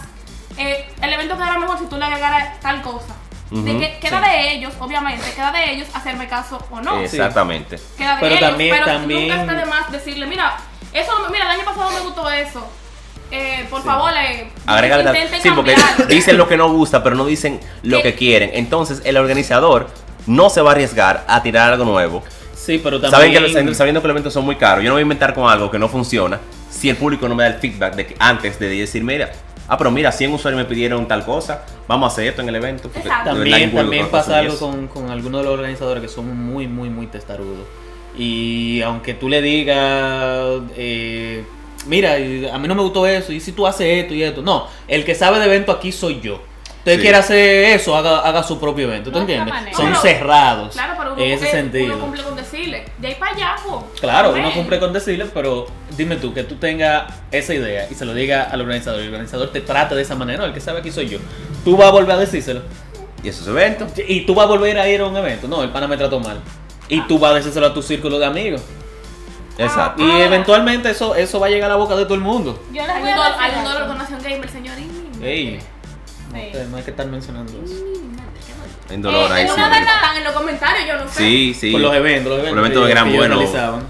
eh, 0.59 0.93
el 1.01 1.13
evento 1.13 1.37
quedará 1.37 1.59
mejor 1.59 1.79
si 1.79 1.87
tú 1.87 1.97
le 1.97 2.05
agregaras 2.05 2.61
tal 2.61 2.83
cosa. 2.83 3.15
De 3.51 3.79
que 3.79 3.99
queda 3.99 4.23
sí. 4.25 4.31
de 4.31 4.53
ellos, 4.53 4.75
obviamente, 4.79 5.25
queda 5.35 5.51
de 5.53 5.73
ellos 5.73 5.89
hacerme 5.95 6.29
caso 6.29 6.63
o 6.71 6.81
no. 6.81 7.01
Exactamente. 7.01 7.79
Queda 7.97 8.17
de 8.17 8.21
Pero 8.21 8.35
ellos, 8.35 8.49
también- 8.51 8.75
pero 8.75 8.87
también- 8.87 9.29
nunca 9.29 9.41
está 9.41 9.55
de 9.55 9.65
más 9.65 9.91
decirle, 9.93 10.27
mira, 10.27 10.57
eso, 10.93 11.13
mira, 11.33 11.45
el 11.47 11.51
año 11.61 11.65
pasado 11.65 11.91
me 11.91 12.01
gustó 12.01 12.31
eso. 12.31 12.67
Eh, 13.31 13.67
por 13.71 13.83
favor, 13.83 14.11
eh, 14.19 14.51
Sí, 15.43 15.51
porque 15.55 15.77
dicen 16.09 16.37
lo 16.37 16.49
que 16.49 16.57
no 16.57 16.73
gusta, 16.73 17.03
pero 17.03 17.15
no 17.17 17.25
dicen 17.27 17.61
lo 17.83 17.99
¿Qué? 17.99 18.03
que 18.05 18.15
quieren. 18.15 18.51
Entonces, 18.55 19.03
el 19.05 19.17
organizador 19.17 19.89
no 20.27 20.51
se 20.51 20.61
va 20.61 20.71
a 20.71 20.73
arriesgar 20.73 21.25
a 21.29 21.43
tirar 21.43 21.73
algo 21.73 21.85
nuevo. 21.85 22.23
sí, 22.55 22.79
pero 22.85 23.01
también. 23.01 23.11
Saben 23.13 23.33
que 23.33 23.41
los- 23.41 23.77
sabiendo 23.79 24.03
que 24.03 24.09
los 24.09 24.15
eventos 24.15 24.33
son 24.35 24.45
muy 24.45 24.57
caros, 24.57 24.85
yo 24.85 24.91
no 24.91 24.95
voy 24.95 25.01
a 25.01 25.03
inventar 25.03 25.33
con 25.33 25.49
algo 25.49 25.71
que 25.71 25.79
no 25.79 25.89
funciona 25.89 26.39
si 26.71 26.91
el 26.91 26.97
público 26.97 27.27
no 27.29 27.35
me 27.35 27.43
da 27.45 27.49
el 27.49 27.55
feedback 27.61 27.95
de 27.95 28.07
que 28.09 28.17
antes 28.19 28.59
de 28.59 28.69
decir, 28.69 29.03
mira, 29.03 29.31
ah, 29.69 29.79
pero 29.79 29.91
mira, 29.91 30.11
100 30.11 30.33
usuarios 30.33 30.61
me 30.61 30.69
pidieron 30.69 31.07
tal 31.07 31.25
cosa, 31.25 31.65
vamos 31.87 32.11
a 32.11 32.13
hacer 32.13 32.27
esto 32.29 32.43
en 32.43 32.49
el 32.49 32.57
evento. 32.57 32.91
También, 33.25 33.75
también 33.75 34.09
pasa 34.09 34.39
algo 34.39 34.59
con, 34.59 34.89
con 34.89 35.11
algunos 35.11 35.41
de 35.41 35.45
los 35.45 35.55
organizadores 35.55 36.03
que 36.03 36.09
son 36.09 36.37
muy, 36.37 36.67
muy, 36.67 36.91
muy 36.91 37.07
testarudos. 37.07 37.67
Y 38.17 38.81
aunque 38.83 39.15
tú 39.15 39.29
le 39.29 39.41
digas, 39.41 40.63
eh, 40.77 41.45
mira, 41.87 42.15
a 42.15 42.59
mí 42.59 42.67
no 42.67 42.75
me 42.75 42.83
gustó 42.83 43.07
eso, 43.07 43.33
y 43.33 43.41
si 43.41 43.53
tú 43.53 43.67
haces 43.67 44.03
esto 44.03 44.15
y 44.15 44.23
esto, 44.23 44.43
no, 44.43 44.67
el 44.89 45.05
que 45.05 45.15
sabe 45.15 45.39
de 45.39 45.45
evento 45.45 45.71
aquí 45.71 45.93
soy 45.93 46.21
yo. 46.21 46.41
Usted 46.89 46.97
Sí. 46.97 47.03
quiere 47.03 47.17
hacer 47.19 47.65
eso, 47.77 47.95
haga, 47.97 48.21
haga 48.21 48.43
su 48.43 48.59
propio 48.59 48.87
evento, 48.89 49.11
¿tú 49.11 49.17
No 49.17 49.21
entiendes? 49.23 49.55
Son 49.77 49.87
Pero- 49.89 50.01
cerrados 50.01 50.73
Claro, 50.75 50.95
pero 50.99 51.13
uno, 51.13 51.23
en 51.23 51.31
ese 51.33 51.39
cumple, 51.45 51.61
sentido. 51.61 51.95
uno 51.95 51.99
cumple 52.05 52.23
con 52.23 52.37
decirle. 52.37 52.85
De 52.99 53.09
ahí 53.09 53.15
para 53.17 53.33
allá, 53.33 53.57
pues. 53.63 54.01
Claro, 54.01 54.33
uno 54.33 54.51
cumple 54.53 54.79
con 54.81 54.93
decirle, 54.93 55.27
pero 55.35 55.67
dime 55.97 56.17
tú, 56.17 56.33
que 56.33 56.45
tú 56.45 56.55
tengas 56.57 57.13
esa 57.31 57.53
idea 57.55 57.87
y 57.91 57.95
se 57.95 58.05
lo 58.05 58.15
diga 58.15 58.45
al 58.45 58.61
organizador, 58.61 59.01
y 59.01 59.05
el 59.05 59.09
organizador 59.11 59.51
te 59.53 59.61
trate 59.61 59.95
de 59.95 60.03
esa 60.03 60.15
manera, 60.15 60.39
no, 60.41 60.45
el 60.47 60.53
que 60.55 60.61
sabe 60.61 60.81
aquí 60.81 60.91
soy 60.91 61.09
yo. 61.09 61.19
Tú 61.65 61.77
vas 61.77 61.89
a 61.89 61.91
volver 61.91 62.13
a 62.13 62.19
decírselo. 62.19 62.63
Y 63.23 63.29
esos 63.29 63.47
eventos. 63.49 63.91
Y 64.07 64.21
tú 64.27 64.35
vas 64.35 64.47
a 64.47 64.49
volver 64.49 64.79
a 64.79 64.89
ir 64.89 65.01
a 65.01 65.07
un 65.07 65.17
evento. 65.17 65.49
No, 65.49 65.63
el 65.65 65.71
pana 65.71 65.87
me 65.89 65.97
trató 65.97 66.21
mal. 66.21 66.41
Y 66.89 67.01
tú 67.03 67.19
vas 67.19 67.33
a 67.33 67.35
decírselo 67.35 67.67
a 67.67 67.75
tu 67.75 67.83
círculo 67.83 68.19
de 68.19 68.27
amigos. 68.27 68.63
Exacto. 69.59 70.03
Y 70.07 70.21
eventualmente 70.23 70.89
eso, 70.91 71.15
eso 71.17 71.41
va 71.41 71.49
a 71.49 71.51
llegar 71.51 71.69
a 71.71 71.75
la 71.75 71.79
boca 71.79 71.97
de 71.97 72.05
todo 72.05 72.15
el 72.15 72.21
mundo. 72.21 72.63
Yo 72.73 72.87
les 72.87 73.01
voy 73.01 73.11
a 73.11 73.17
dólar- 73.17 73.35
hay 73.41 73.51
decir 73.51 73.67
un 73.67 73.73
algo. 73.73 73.89
con 73.89 73.99
Nación 73.99 74.21
Gamer, 74.23 74.49
señorín. 74.49 75.11
Ey. 75.21 75.59
No 76.31 76.77
hay 76.77 76.83
que 76.83 76.91
estar 76.91 77.07
mencionando 77.07 77.53
eso. 77.65 77.75
En 78.91 79.03
dolor 79.03 79.31
Eh, 79.31 79.35
ahí 79.35 79.43
en 79.43 79.49
sí. 79.49 79.55
una 79.55 80.17
en 80.17 80.25
los 80.25 80.33
comentarios, 80.33 80.87
yo 80.87 80.97
no 81.05 81.09
sé. 81.11 81.19
Sí, 81.19 81.55
sí. 81.59 81.73
Por 81.73 81.81
los 81.83 81.95
eventos, 81.95 82.31
los 82.31 82.39
eventos, 82.41 82.49
Por 82.49 82.57
los 82.57 82.65
eventos 82.67 82.83
que- 82.83 82.87
que 82.87 82.93
eran 82.93 83.05
que 83.05 83.11
ellos 83.11 83.21
buenos. 83.21 83.39
realizaban. 83.39 83.87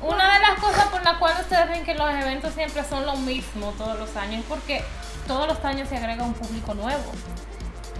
Una 0.00 0.34
de 0.34 0.40
las 0.40 0.58
cosas 0.60 0.84
por 0.86 1.02
las 1.02 1.16
cuales 1.18 1.40
ustedes 1.40 1.68
ven 1.70 1.84
que 1.84 1.94
los 1.94 2.10
eventos 2.10 2.52
siempre 2.54 2.82
son 2.88 3.06
lo 3.06 3.16
mismo 3.16 3.72
todos 3.78 3.98
los 3.98 4.14
años 4.16 4.40
es 4.40 4.46
porque 4.48 4.82
todos 5.26 5.46
los 5.48 5.62
años 5.64 5.88
se 5.88 5.96
agrega 5.96 6.22
un 6.24 6.34
público 6.34 6.74
nuevo. 6.74 7.12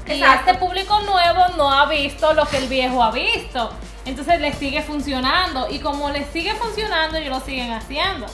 Y 0.07 0.13
Exacto. 0.13 0.51
este 0.51 0.61
público 0.61 1.01
nuevo 1.01 1.47
no 1.57 1.73
ha 1.73 1.87
visto 1.87 2.35
lo 2.35 2.45
que 2.47 2.59
el 2.59 2.69
viejo 2.69 3.03
ha 3.03 3.11
visto. 3.11 3.71
Entonces 4.05 4.39
le 4.41 4.53
sigue 4.53 4.83
funcionando. 4.83 5.67
Y 5.71 5.79
como 5.79 6.11
le 6.11 6.27
sigue 6.31 6.53
funcionando, 6.55 7.17
ellos 7.17 7.39
lo 7.39 7.41
siguen 7.45 7.73
haciendo. 7.73 8.27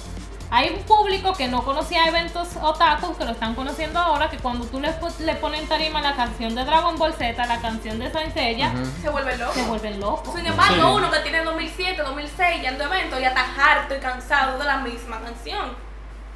Hay 0.52 0.70
un 0.70 0.82
público 0.82 1.32
que 1.34 1.46
no 1.46 1.62
conocía 1.64 2.06
eventos 2.06 2.48
otakus, 2.60 3.16
que 3.16 3.24
lo 3.24 3.30
están 3.30 3.54
conociendo 3.54 4.00
ahora, 4.00 4.28
que 4.28 4.38
cuando 4.38 4.66
tú 4.66 4.80
le, 4.80 4.92
le 5.20 5.34
pones 5.36 5.60
en 5.62 5.68
tarima 5.68 6.02
la 6.02 6.16
canción 6.16 6.54
de 6.56 6.64
Dragon 6.64 6.96
Ball 6.98 7.14
Z, 7.14 7.46
la 7.46 7.60
canción 7.60 8.00
de 8.00 8.10
Saint 8.10 8.34
Seiya, 8.34 8.72
Se 9.00 9.08
vuelve 9.10 9.36
loco. 9.36 9.52
se 9.54 9.62
vuelven 9.62 10.00
locos. 10.00 10.34
Sin 10.34 10.44
embargo, 10.46 10.74
Sí. 10.74 10.80
uno 10.96 11.10
que 11.10 11.20
tiene 11.20 11.44
2007, 11.44 12.02
2006 12.02 12.62
yendo 12.62 12.82
a 12.82 12.86
eventos 12.88 13.20
y 13.20 13.24
está 13.24 13.44
harto 13.58 13.94
y 13.94 14.00
cansado 14.00 14.58
de 14.58 14.64
la 14.64 14.78
misma 14.78 15.20
canción. 15.20 15.76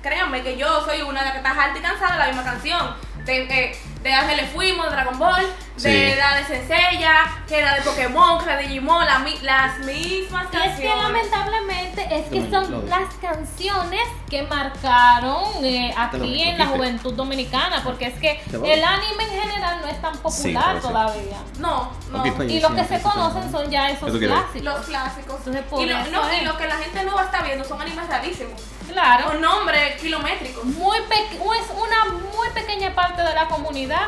créanme 0.01 0.43
que 0.43 0.59
yo 0.59 0.85
soy 0.85 1.01
una 1.01 1.21
de 1.21 1.25
las 1.25 1.33
que 1.33 1.39
está 1.39 1.51
harta 1.51 1.79
y 1.79 1.83
cansada 1.83 2.13
de 2.13 2.19
la 2.19 2.27
misma 2.27 2.45
canción. 2.45 2.95
De, 3.25 3.43
eh, 3.43 3.77
de 4.03 4.13
Ángeles 4.13 4.51
Fuimos, 4.53 4.85
de 4.87 4.93
Dragon 4.93 5.19
Ball, 5.19 5.47
de 5.77 5.81
Sí. 6.13 6.19
la 6.19 6.37
de 6.37 6.45
Senseiya, 6.45 7.43
que 7.49 7.59
era 7.59 7.75
de 7.75 7.81
Pokémon, 7.81 8.39
que 8.39 8.45
era 8.45 8.57
de 8.59 8.65
Digimon, 8.69 9.05
la 9.07 9.19
mi- 9.21 9.39
las 9.41 9.79
mismas 9.79 10.45
Y 10.53 10.57
es 10.57 10.63
que 10.63 10.69
canciones. 10.69 11.03
lamentablemente 11.05 12.09
es 12.19 12.27
que 12.29 12.51
son 12.51 12.89
las 12.89 13.15
canciones 13.23 14.03
que 14.29 14.43
marcaron 14.43 15.65
eh, 15.65 15.95
aquí 15.97 16.43
en 16.43 16.59
la 16.59 16.67
juventud 16.67 17.15
dominicana, 17.15 17.81
porque 17.83 18.07
es 18.09 18.15
que 18.21 18.43
el 18.53 18.85
anime 18.85 19.25
en 19.25 19.41
general 19.43 19.81
no 19.81 19.89
es 19.89 20.01
tan 20.03 20.17
popular 20.19 20.81
todavía. 20.81 21.39
No, 21.59 21.93
no. 22.13 22.45
Y 22.45 22.61
los 22.61 22.73
que 22.73 22.85
se 22.85 23.01
conocen 23.01 23.51
son 23.51 23.71
ya 23.71 23.89
esos 23.91 24.17
clásicos. 24.19 24.63
Los 24.63 24.87
clásicos. 24.87 25.37
Entonces, 25.39 25.63
por 25.71 25.81
y, 25.83 25.87
lo, 25.87 25.99
no, 26.11 26.35
y 26.35 26.45
lo 26.45 26.57
que 26.59 26.67
la 26.67 26.77
gente 26.77 27.05
nueva 27.05 27.23
está 27.25 27.43
viendo 27.43 27.65
son 27.65 27.81
animes 27.81 28.07
rarísimos. 28.09 28.61
Claro. 28.95 29.27
Con 29.27 29.41
nombres 29.41 30.01
kilométricos. 30.01 30.65
Muy 30.65 30.99
es 30.99 31.71
una 31.71 32.19
muy 32.33 32.49
pequeña 32.55 32.95
parte 32.95 33.23
de 33.23 33.35
la 33.35 33.47
comunidad, 33.49 34.07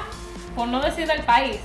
por 0.54 0.68
no 0.68 0.80
decir 0.80 1.06
del 1.08 1.22
país, 1.24 1.58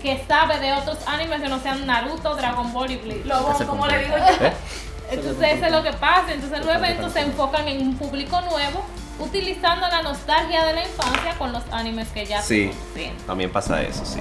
que 0.00 0.24
sabe 0.26 0.58
de 0.60 0.72
otros 0.72 0.98
animes 1.06 1.42
que 1.42 1.48
no 1.48 1.58
sean 1.60 1.84
Naruto, 1.86 2.36
Dragon 2.36 2.72
Ball 2.72 2.92
y 2.92 2.96
Bleach. 2.96 3.24
Lobo, 3.26 3.52
como 3.66 3.86
le 3.86 3.98
digo 3.98 4.16
yo. 4.16 4.46
¿Eh? 4.46 4.52
Entonces 5.10 5.56
eso 5.56 5.66
es 5.66 5.72
lo 5.72 5.82
que 5.82 5.92
pasa. 5.92 6.32
Entonces 6.32 6.64
los 6.64 6.74
eventos 6.74 7.12
se 7.12 7.20
enfocan 7.20 7.66
en 7.66 7.82
un 7.82 7.96
público 7.98 8.40
nuevo, 8.42 8.84
utilizando 9.18 9.88
la 9.88 10.02
nostalgia 10.02 10.64
de 10.64 10.72
la 10.72 10.82
infancia 10.84 11.34
con 11.38 11.52
los 11.52 11.64
animes 11.72 12.08
que 12.08 12.26
ya 12.26 12.42
Sí. 12.42 12.72
También 13.26 13.50
pasa 13.50 13.82
eso, 13.82 14.04
sí. 14.04 14.20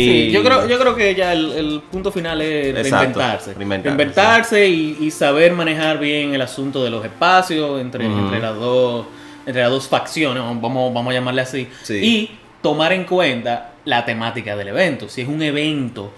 Sí, 0.00 0.30
yo 0.30 0.42
creo, 0.42 0.66
yo 0.68 0.78
creo 0.78 0.94
que 0.96 1.14
ya 1.14 1.32
el, 1.32 1.52
el 1.52 1.82
punto 1.90 2.10
final 2.12 2.40
es 2.40 2.74
reinventarse. 2.74 3.54
reinventarse, 3.54 3.88
Reinventarse 3.88 4.68
y, 4.68 4.96
y 5.00 5.10
saber 5.10 5.52
manejar 5.52 5.98
bien 5.98 6.34
el 6.34 6.42
asunto 6.42 6.82
de 6.84 6.90
los 6.90 7.04
espacios 7.04 7.80
entre, 7.80 8.06
entre 8.06 8.38
las 8.40 8.54
dos 8.56 9.06
entre 9.44 9.62
las 9.62 9.70
dos 9.70 9.88
facciones, 9.88 10.40
vamos, 10.42 10.94
vamos 10.94 11.10
a 11.10 11.14
llamarle 11.14 11.42
así. 11.42 11.68
Sí. 11.82 11.94
Y 11.96 12.38
tomar 12.62 12.92
en 12.92 13.04
cuenta 13.04 13.72
la 13.84 14.04
temática 14.04 14.54
del 14.56 14.68
evento. 14.68 15.08
Si 15.08 15.20
es 15.22 15.26
un 15.28 15.42
evento 15.42 16.12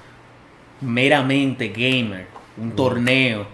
meramente 0.80 1.68
gamer, 1.68 2.26
un 2.58 2.72
torneo 2.76 3.46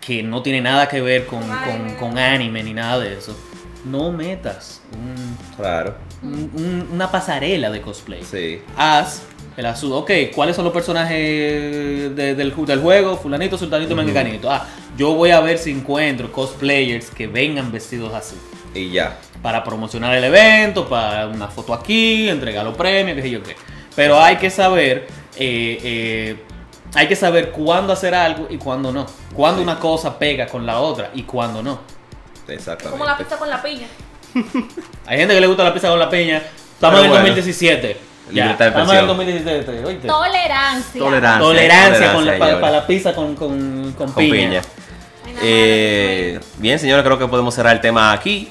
que 0.00 0.22
no 0.22 0.42
tiene 0.42 0.60
nada 0.60 0.88
que 0.88 1.00
ver 1.00 1.26
con, 1.26 1.40
Con 1.40 1.48
con- 1.48 1.58
anime. 1.70 1.96
con 1.96 2.18
anime 2.18 2.62
ni 2.62 2.74
nada 2.74 2.98
de 3.00 3.14
eso, 3.14 3.36
no 3.84 4.12
metas 4.12 4.82
un- 4.92 5.36
Claro, 5.56 5.96
un- 6.22 6.50
un- 6.54 6.88
una 6.92 7.10
pasarela 7.10 7.70
de 7.70 7.80
cosplay 7.80 8.22
sí. 8.22 8.60
haz 8.76 9.22
el 9.56 9.66
asunto. 9.66 9.96
Ok, 9.98 10.10
¿cuáles 10.34 10.54
son 10.56 10.64
los 10.64 10.72
personajes 10.74 11.16
de- 12.14 12.34
del, 12.34 12.54
ju- 12.54 12.64
del 12.66 12.80
juego? 12.80 13.16
Fulanito, 13.16 13.56
sultanito, 13.58 13.94
Ujú. 13.94 14.02
menganito. 14.02 14.50
Ah, 14.50 14.66
yo 14.96 15.12
voy 15.14 15.30
a 15.30 15.40
ver 15.40 15.58
si 15.58 15.70
encuentro 15.70 16.30
cosplayers 16.32 17.10
que 17.10 17.26
vengan 17.26 17.72
vestidos 17.72 18.12
así. 18.14 18.36
Y 18.74 18.90
ya. 18.90 19.18
Para 19.42 19.64
promocionar 19.64 20.14
el 20.14 20.24
evento, 20.24 20.88
para 20.88 21.26
una 21.28 21.48
foto 21.48 21.72
aquí, 21.72 22.28
entregar 22.28 22.64
los 22.64 22.76
premios, 22.76 23.16
qué 23.16 23.22
sé 23.22 23.30
yo 23.30 23.42
qué. 23.42 23.56
Pero 23.94 24.20
hay 24.20 24.36
que 24.36 24.50
saber, 24.50 25.06
eh, 25.38 25.78
eh, 25.82 26.36
hay 26.94 27.06
que 27.08 27.16
saber 27.16 27.50
cuándo 27.50 27.92
hacer 27.92 28.14
algo 28.14 28.46
y 28.50 28.58
cuándo 28.58 28.92
no. 28.92 29.06
Cuándo 29.32 29.62
una 29.62 29.78
cosa 29.78 30.18
pega 30.18 30.46
con 30.46 30.66
la 30.66 30.80
otra 30.80 31.10
y 31.14 31.22
cuándo 31.22 31.62
no. 31.62 31.80
Exactamente. 32.48 32.90
Como 32.90 33.04
la 33.04 33.16
pizza 33.16 33.36
con 33.38 33.48
la 33.48 33.62
piña. 33.62 33.86
Hay 35.06 35.18
gente 35.18 35.34
que 35.34 35.40
le 35.40 35.46
gusta 35.46 35.64
la 35.64 35.72
pizza 35.72 35.88
con 35.88 35.98
la 35.98 36.10
peña. 36.10 36.36
Estamos 36.74 36.80
Pero 36.80 36.98
en 36.98 37.04
el 37.04 37.10
bueno. 37.10 37.24
2017. 37.26 37.96
Ya, 38.30 38.42
Libertad 38.44 38.64
de 38.64 38.70
estamos 38.70 38.92
en 38.92 38.98
el 38.98 39.04
expresión. 39.04 39.06
2017. 39.06 39.84
oíste. 39.86 40.08
Tolerancia. 40.08 41.00
Tolerancia. 41.00 41.40
Tolerancia 41.40 42.12
con 42.12 42.26
la, 42.26 42.32
Tolerancia, 42.32 42.60
para, 42.60 42.72
la 42.72 42.86
pizza 42.86 43.14
con, 43.14 43.34
con, 43.36 43.94
con 43.96 44.12
Con 44.12 44.14
piña. 44.30 44.62
Eh, 45.42 46.40
bien, 46.58 46.78
señores, 46.78 47.04
creo 47.04 47.18
que 47.18 47.26
podemos 47.28 47.54
cerrar 47.54 47.74
el 47.74 47.80
tema 47.80 48.12
aquí. 48.12 48.48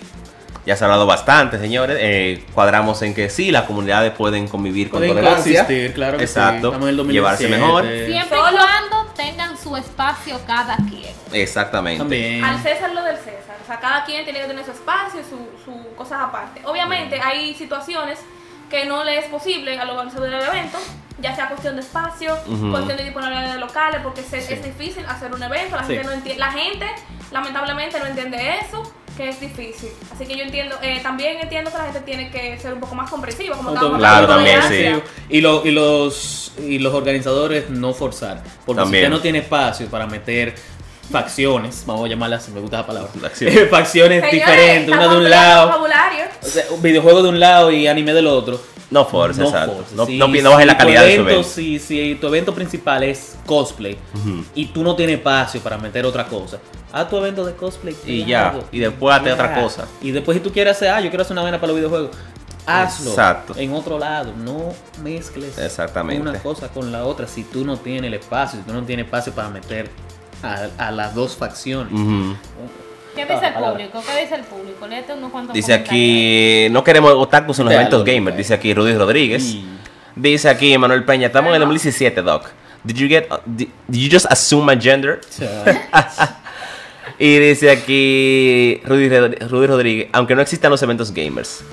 Ya 0.65 0.75
se 0.75 0.83
ha 0.83 0.88
hablado 0.88 1.05
bastante, 1.05 1.59
señores. 1.59 1.97
Eh, 1.99 2.43
cuadramos 2.53 3.01
en 3.03 3.13
que 3.13 3.29
sí, 3.29 3.51
las 3.51 3.63
comunidades 3.63 4.11
pueden 4.13 4.47
convir 4.47 4.89
con 4.89 4.99
Pueden 4.99 5.15
tolerancia. 5.15 5.65
coexistir, 5.65 5.93
claro 5.93 6.17
que 6.17 6.25
sí. 6.25 6.31
Exacto. 6.39 6.67
Estamos 6.69 6.89
en 6.89 6.99
el 6.99 7.07
Llevarse 7.07 7.47
2017. 7.47 7.57
mejor. 7.57 7.83
Siempre 8.07 8.38
y 8.38 8.55
cuando 8.55 9.13
tengan 9.15 9.57
su 9.57 9.77
espacio 9.77 10.39
cada 10.47 10.75
quien. 10.77 11.13
Exactamente. 11.33 11.99
También. 11.99 12.43
Al 12.43 12.63
César 12.63 12.91
lo 12.93 13.03
del 13.03 13.17
César. 13.17 13.57
O 13.63 13.67
sea, 13.67 13.79
cada 13.79 14.05
quien 14.05 14.23
tiene 14.23 14.41
que 14.41 14.47
tener 14.47 14.65
su 14.65 14.71
espacio 14.71 15.19
y 15.19 15.23
sus 15.23 15.63
su 15.63 15.95
cosas 15.95 16.19
aparte. 16.23 16.61
Obviamente 16.65 17.19
hay 17.23 17.53
situaciones 17.53 18.19
que 18.69 18.86
no 18.86 19.04
le 19.04 19.17
es 19.19 19.25
posible 19.25 19.78
al 19.80 19.89
organizador 19.89 20.30
del 20.30 20.41
evento, 20.41 20.78
ya 21.21 21.36
sea 21.36 21.47
cuestión 21.49 21.75
de 21.75 21.82
espacio, 21.82 22.36
cuestión 22.71 22.97
de 22.97 23.04
disponibilidad 23.04 23.54
de 23.54 23.60
locales, 23.60 24.01
porque 24.04 24.21
se- 24.21 24.38
es 24.54 24.63
difícil 24.63 25.06
hacer 25.06 25.34
un 25.34 25.41
evento, 25.41 25.75
la 25.75 25.84
Sí. 25.84 25.93
gente 25.93 26.04
no 26.08 26.12
entiende, 26.13 26.39
la 26.39 26.51
gente 26.51 26.86
lamentablemente 27.32 27.99
no 27.99 28.06
entiende 28.06 28.56
eso, 28.60 28.91
que 29.15 29.30
es 29.30 29.39
difícil. 29.39 29.89
Así 30.13 30.25
que 30.25 30.36
yo 30.36 30.43
entiendo, 30.43 30.75
eh, 30.82 30.99
también 31.01 31.38
entiendo 31.39 31.71
que 31.71 31.78
la 31.78 31.86
gente 31.86 32.01
tiene 32.01 32.30
que 32.32 32.58
ser 32.60 32.73
un 32.73 32.82
poco 32.82 32.95
más 32.95 33.10
comprensiva, 33.10 33.56
como 33.56 33.69
estábamos 33.69 33.97
Claro, 33.99 34.23
hablando 34.34 34.43
de 34.43 34.51
también, 34.60 34.95
sí. 34.97 35.10
Y, 35.30 35.41
lo- 35.41 35.65
y 35.65 35.71
los, 35.71 36.51
y 36.60 36.80
los 36.80 36.93
organizadores 36.93 37.69
no 37.69 37.93
forzar. 37.93 38.43
Porque 38.65 38.82
También. 38.82 39.04
si 39.04 39.06
usted 39.06 39.15
no 39.17 39.21
tiene 39.21 39.38
espacio 39.39 39.88
para 39.88 40.06
meter 40.06 40.56
facciones, 41.10 41.84
vamos 41.86 42.06
a 42.06 42.08
llamarlas 42.10 42.48
me 42.50 42.60
gusta 42.60 42.78
la 42.78 42.86
palabra. 42.88 43.10
Facciones. 43.20 43.70
facciones 43.70 44.22
Señores, 44.22 44.32
diferentes, 44.32 44.96
una 44.96 45.08
de 45.08 45.18
un 45.18 45.30
lado, 45.30 45.84
o 46.41 46.46
sea, 46.46 46.63
un 46.72 46.82
videojuego 46.82 47.24
de 47.24 47.30
un 47.30 47.39
lado 47.39 47.72
y 47.72 47.88
anime 47.88 48.13
del 48.13 48.28
otro. 48.28 48.60
No 48.91 49.04
force, 49.04 49.41
exacto. 49.44 49.76
forces. 49.76 49.94
No, 49.94 50.06
Si- 50.06 50.18
no, 50.18 50.28
no 50.28 50.52
bajes 50.52 50.68
la 50.68 50.74
si 50.74 50.78
tu 50.78 50.84
calidad 50.84 51.04
de 51.04 51.15
su 51.15 51.22
evento. 51.22 51.44
Si, 51.44 51.80
si 51.80 52.15
tu 52.15 52.28
evento 52.28 52.54
principal 52.54 53.04
es 53.04 53.36
cosplay 53.46 53.98
y 54.54 54.68
tú 54.68 54.84
no 54.84 54.96
tienes 54.96 55.18
espacio 55.18 55.60
para 55.62 55.78
meter 55.78 56.06
otra 56.06 56.26
cosa, 56.28 56.60
haz 56.91 57.10
tu 57.10 57.18
evento 57.18 57.46
de 57.46 57.54
cosplay. 57.54 57.96
Y 58.06 58.26
ya, 58.26 58.54
y 58.72 58.80
después 58.80 59.15
hazte 59.15 59.32
otra 59.32 59.56
cosa. 59.60 59.88
Y 60.02 60.12
después 60.12 60.38
si 60.38 60.44
tú 60.44 60.52
quieres 60.52 60.76
hacer, 60.78 60.89
ah, 60.89 61.02
yo 61.02 61.10
quiero 61.10 61.24
hacer 61.24 61.34
una 61.34 61.44
vena 61.44 61.60
para 61.60 61.68
los 61.74 61.78
videojuegos, 61.78 62.12
hazlo. 62.65 63.10
Exacto. 63.10 63.54
En 63.58 63.74
otro 63.74 63.98
lado, 63.98 64.34
no 64.38 64.74
mezcles 65.02 65.58
Exactamente. 65.58 66.22
una 66.22 66.39
cosa 66.39 66.70
con 66.70 66.91
la 66.91 67.06
otra 67.06 67.28
si 67.28 67.44
tú 67.44 67.65
no 67.65 67.78
tienes 67.78 68.04
el 68.04 68.13
espacio, 68.13 68.60
si 68.60 68.65
tú 68.65 68.74
no 68.74 68.84
tienes 68.84 69.06
espacio 69.06 69.34
para 69.34 69.50
meter 69.50 69.89
a, 70.43 70.67
a 70.78 70.91
las 70.91 71.13
dos 71.15 71.36
facciones. 71.36 71.91
¿Qué 73.15 73.21
Ah, 73.21 73.26
dice 73.34 73.48
el 73.48 73.54
palabra. 73.54 73.71
público? 73.71 74.04
¿Qué 74.06 74.21
dice 74.21 74.36
el 74.36 74.41
público? 74.43 74.88
Léete 74.88 75.13
unos 75.13 75.32
cuantos 75.32 75.54
Dice 75.54 75.74
aquí, 75.74 76.67
no 76.71 76.84
queremos 76.84 77.13
otakus 77.13 77.60
en 77.60 77.65
los 77.65 77.74
eventos 77.74 78.04
gamers. 78.04 78.36
Dice 78.36 78.54
aquí 78.54 78.74
Rudy 78.74 78.93
Rodríguez. 78.95 79.43
Y- 79.43 79.65
Dice 80.17 80.48
aquí 80.50 80.78
Manuel 80.78 81.04
Peña, 81.04 81.28
estamos 81.28 81.50
en 81.50 81.56
el 81.56 81.60
2017, 81.62 82.21
Doc. 82.21 82.48
Did 82.86 82.95
you 82.95 83.08
get, 83.10 83.28
did, 83.45 83.67
did 83.88 84.00
you 84.00 84.10
just 84.10 84.26
assume 84.32 84.65
my 84.76 84.80
gender? 84.82 85.19
Y 87.17 87.38
dice 87.39 87.69
aquí 87.71 88.82
Rudy 88.86 89.08
Rodríguez, 89.67 90.10
aunque 90.12 90.36
no 90.36 90.41
existan 90.41 90.69
los 90.71 90.82
eventos 90.84 91.13
gamers. 91.13 91.63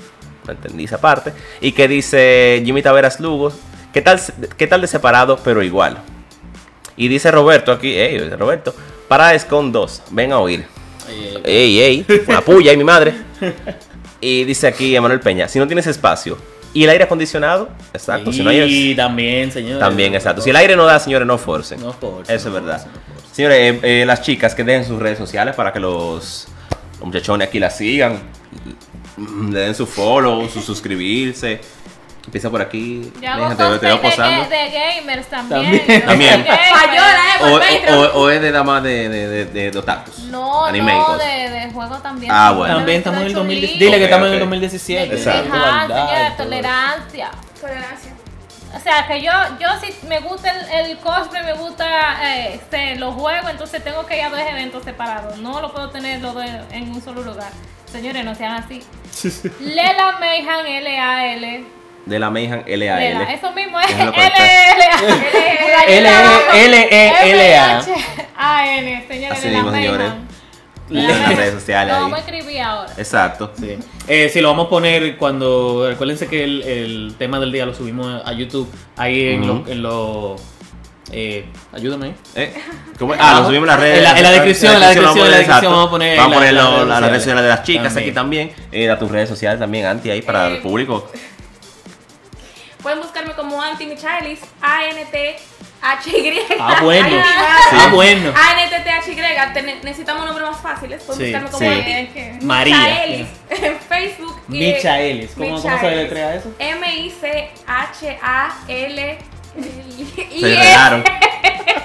No 0.47 0.53
entendí 0.53 0.85
esa 0.85 1.01
parte. 1.01 1.33
Y 1.61 1.73
que 1.73 1.89
dice 1.89 2.63
Jimmy 2.65 2.83
Taveras 2.83 3.19
Lugo, 3.19 3.53
¿qué 3.93 4.03
tal, 4.03 4.21
qué 4.57 4.67
tal 4.67 4.81
de 4.83 4.87
separado 4.87 5.39
pero 5.43 5.63
igual? 5.63 5.99
Y 6.97 7.09
dice 7.09 7.31
Roberto 7.31 7.73
aquí, 7.73 7.93
hey, 7.95 8.19
Roberto, 8.39 8.75
para 9.09 9.39
con 9.47 9.73
2, 9.73 10.03
ven 10.11 10.33
a 10.33 10.39
oír. 10.39 10.65
eh, 11.09 11.41
Ey, 11.45 11.81
ey, 11.81 12.07
una 12.27 12.41
puya 12.41 12.73
y 12.73 12.77
mi 12.77 12.85
madre. 12.85 13.15
Y 14.21 14.45
dice 14.45 14.69
aquí 14.69 14.95
Emanuel 14.95 15.21
Peña, 15.21 15.49
si 15.49 15.59
no 15.59 15.67
tienes 15.67 15.87
espacio 15.87 16.39
y 16.75 16.85
el 16.85 16.91
aire 16.91 17.05
acondicionado, 17.05 17.69
exacto, 17.93 18.33
si 18.33 18.43
no 18.43 18.51
hay 18.51 18.91
y 18.91 18.95
también, 18.95 19.53
señores. 19.53 19.81
también 19.81 20.15
exacto. 20.15 20.41
Si 20.41 20.51
el 20.51 20.57
aire 20.57 20.77
no 20.77 20.85
da, 20.87 20.99
señores, 20.99 21.27
no 21.27 21.37
forcen. 21.39 21.81
No 21.81 21.93
forcen, 21.93 22.35
Eso 22.35 22.49
es 22.49 22.55
verdad. 22.55 22.87
Señores, 23.33 23.59
eh, 23.59 23.81
eh, 23.83 24.05
las 24.07 24.23
chicas 24.23 24.55
que 24.55 24.65
dejen 24.65 24.87
sus 24.87 24.99
redes 24.99 25.19
sociales 25.19 25.55
para 25.55 25.73
que 25.73 25.81
los, 25.81 26.47
los 26.99 27.07
muchachones 27.07 27.49
aquí 27.49 27.59
las 27.59 27.77
sigan, 27.77 28.21
le 29.51 29.59
den 29.61 29.75
su 29.75 29.87
follow, 29.87 30.49
su 30.49 30.63
suscribirse. 30.63 31.61
Empieza 32.25 32.51
por 32.51 32.63
aquí. 32.63 33.13
Yo 33.21 33.31
hago 33.31 33.49
Déjate, 33.49 33.79
te 33.81 33.87
veo 33.87 33.97
de, 33.97 34.03
posando. 34.11 34.43
ga- 34.45 34.49
de 34.49 34.71
gamers 34.71 35.27
también. 35.27 35.87
También. 36.07 36.45
Gamer. 36.45 36.59
Payola, 36.73 37.69
eh, 37.69 37.87
O, 37.91 37.97
o- 37.97 38.23
o 38.23 38.31
es 38.31 38.41
de 38.41 38.51
nada 38.53 38.63
más 38.65 38.83
de, 38.85 39.09
de, 39.09 39.29
de, 39.29 39.45
de, 39.47 39.71
de 39.73 39.79
otakus. 39.79 40.19
No, 40.31 40.65
Anime 40.67 40.93
no, 40.95 41.19
de, 41.19 41.51
de 41.51 41.71
juego 41.73 41.97
también. 41.99 42.31
Ah, 42.33 42.53
bueno. 42.53 42.77
También 42.77 42.97
de 42.97 42.99
estamos 42.99 43.21
en 43.23 43.27
el 43.27 43.33
Chun-Li. 43.35 43.55
2017. 43.55 43.85
Dile 43.85 43.99
que 43.99 44.05
estamos 44.05 44.29
en 44.29 44.35
el 44.35 44.41
2017. 44.41 45.15
Exacto. 45.17 45.51
Tolerancia. 46.37 47.31
Tolerancia. 47.61 48.13
O 48.75 48.81
sea, 48.81 49.07
que 49.07 49.21
yo, 49.21 49.31
yo 49.61 49.69
si 49.83 50.07
me 50.07 50.21
gusta 50.21 50.51
el, 50.51 50.91
el 50.91 50.99
cosplay, 50.99 51.45
me 51.45 51.53
gusta 51.55 52.17
eh, 52.37 52.55
este, 52.55 52.97
los 52.97 53.15
juegos, 53.15 53.51
entonces 53.51 53.85
tengo 53.85 54.07
que 54.07 54.17
ir 54.17 54.23
a 54.25 54.31
dos 54.31 54.41
eventos 54.41 54.83
separados. 54.85 55.37
No 55.39 55.61
lo 55.61 55.73
puedo 55.73 55.91
tener 55.91 56.21
los 56.23 56.33
dos 56.35 56.45
en 56.71 56.91
un 56.91 57.03
solo 57.03 57.23
lugar. 57.23 57.51
Señores, 57.91 58.25
no 58.25 58.35
sean 58.35 58.53
así. 58.55 58.83
Lela 59.61 60.17
Mayhan, 60.19 60.67
L-A-L. 60.67 61.65
De 62.07 62.19
la 62.19 62.31
Mayhan 62.31 62.65
Lela, 62.67 62.99
LAL. 62.99 63.29
eso 63.35 63.53
mismo 63.53 63.79
es 63.79 63.91
L-L-A. 65.87 67.83
M-H-A-N, 67.85 69.05
señores, 69.09 69.39
Así 69.39 69.49
de 69.49 69.53
la 69.55 69.59
mismo, 69.63 69.73
señores. 69.73 70.09
Mayhan. 70.09 70.29
En 70.91 71.07
las 71.09 71.37
redes 71.37 71.55
sociales 71.55 71.95
Lo 71.95 72.01
vamos 72.03 72.19
a 72.19 72.23
escribir 72.23 72.61
ahora. 72.61 72.93
Exacto. 72.99 73.53
Sí. 73.59 73.79
Eh, 74.09 74.29
sí, 74.31 74.41
lo 74.43 74.49
vamos 74.49 74.67
a 74.67 74.71
poner 74.71 75.17
cuando. 75.17 75.87
Recuérdense 75.89 76.27
que 76.27 76.45
el, 76.45 76.63
el 76.63 77.15
tema 77.19 77.39
del 77.41 77.51
día 77.51 77.65
lo 77.65 77.75
subimos 77.75 78.21
a 78.27 78.33
YouTube. 78.33 78.69
Ahí 78.97 79.29
en 79.29 79.47
los. 79.47 79.69
En 79.69 79.83
los 79.83 80.41
Eh, 81.11 81.47
ayúdame. 81.73 82.15
¿Eh? 82.35 82.53
¿Cómo? 82.99 83.15
Ah, 83.19 83.39
lo 83.41 83.47
subimos 83.47 83.65
en 83.65 83.69
las 83.69 83.81
redes. 83.81 83.99
En 83.99 84.05
la- 84.05 84.17
en 84.19 84.23
la 84.23 84.31
descripción, 84.33 84.75
en 84.75 84.81
la 84.81 84.89
descripción, 84.89 85.25
en 85.27 85.31
la 85.31 85.37
descripción 85.39 85.73
vamos 85.73 85.87
a 85.87 85.91
poner 85.91 86.17
Vamos 86.19 86.33
a 86.33 86.39
poner 86.39 86.55
las 86.55 86.65
redes 86.73 86.89
las 86.89 87.01
redes 87.01 87.23
sociales. 87.23 87.23
sociales 87.23 87.43
de 87.43 87.49
las 87.49 87.63
chicas 87.63 87.85
También. 87.95 88.05
aquí 88.05 88.15
también. 88.15 88.53
Eh, 88.73 88.91
a 88.91 88.99
tus 88.99 89.11
redes 89.11 89.29
sociales 89.29 89.61
también, 89.61 89.87
Anti, 89.87 90.11
ahí 90.11 90.23
para 90.23 90.49
Eh, 90.49 90.57
el 90.57 90.63
público. 90.63 91.11
Pueden 92.83 93.01
buscarme 93.01 93.33
como 93.35 93.63
Anti 93.63 93.87
Michaelis, 93.87 94.41
A-N-T-H-Y. 94.61 96.41
Ah, 96.61 96.81
bueno. 96.83 97.07
Ay, 97.07 97.13
madre. 97.15 97.25
Ah, 97.73 97.89
bueno. 97.93 98.33
A-N-T-T-H-Y. 98.35 99.81
Necesitamos 99.85 100.23
un 100.23 100.27
nombre 100.29 100.45
más 100.47 100.61
fáciles. 100.61 101.03
Pueden 101.05 101.21
Sí, 101.21 101.25
buscarme 101.33 101.51
como 101.51 101.59
sí. 101.59 101.67
Anti 101.79 101.91
Es 101.93 102.09
que- 102.11 102.39
María. 102.43 102.77
Michaelis 102.77 103.29
en 103.51 103.79
Facebook. 103.81 104.41
y- 104.49 104.59
Michaelis. 104.59 105.31
¿Cómo, 105.37 105.47
¿Cómo 105.51 105.59
se 105.63 105.69
Michaelis. 105.69 105.97
deletrea 105.97 106.35
eso? 106.35 106.53
M-I-C-H-A-L. 107.79 109.19
Se 110.15 110.23
enredaron. 110.39 111.05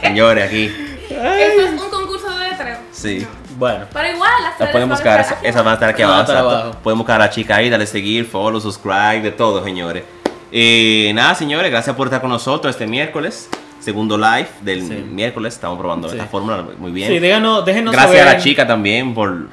Señores, 0.02 0.46
aquí. 0.48 0.66
Esto 1.10 1.62
es 1.62 1.70
un 1.82 1.90
concurso 1.90 2.30
de 2.38 2.50
letreo. 2.50 2.78
Sí. 2.92 3.28
Bueno. 3.58 3.86
Pero 3.92 4.10
igual, 4.10 4.32
las 4.44 4.58
redes 4.60 4.72
pueden 4.72 4.90
buscar, 4.90 5.20
estar 5.22 5.38
esa- 5.40 5.48
esas 5.48 5.64
van 5.64 5.72
a 5.72 5.74
estar 5.76 5.90
aquí 5.90 6.02
abajo. 6.04 6.72
Pueden 6.84 6.98
buscar 7.00 7.16
a 7.16 7.26
la 7.26 7.30
chica 7.30 7.56
ahí, 7.56 7.70
darle 7.70 7.88
seguir, 7.88 8.26
follow, 8.26 8.60
subscribe, 8.62 9.22
de 9.22 9.32
todo, 9.32 9.64
señores. 9.64 10.04
Y 10.52 11.12
nada, 11.14 11.36
señores, 11.36 11.70
gracias 11.72 11.96
por 11.96 12.08
estar 12.08 12.22
con 12.22 12.30
nosotros 12.30 12.74
este 12.76 12.88
miércoles. 12.88 13.50
Segundo 13.80 14.18
live 14.18 14.48
del 14.62 14.82
Sí. 14.88 14.94
miércoles. 14.94 15.54
Estamos 15.54 15.78
probando 15.78 16.10
Sí. 16.10 16.16
esta 16.18 16.28
fórmula 16.30 16.66
muy 16.78 16.92
bien. 16.92 17.10
Sí, 17.12 17.20
déjanos, 17.20 17.64
déjenos 17.66 17.94
gracias 17.94 18.18
saber. 18.18 18.28
a 18.30 18.34
la 18.38 18.40
chica 18.44 18.66
también 18.68 19.14
por 19.14 19.48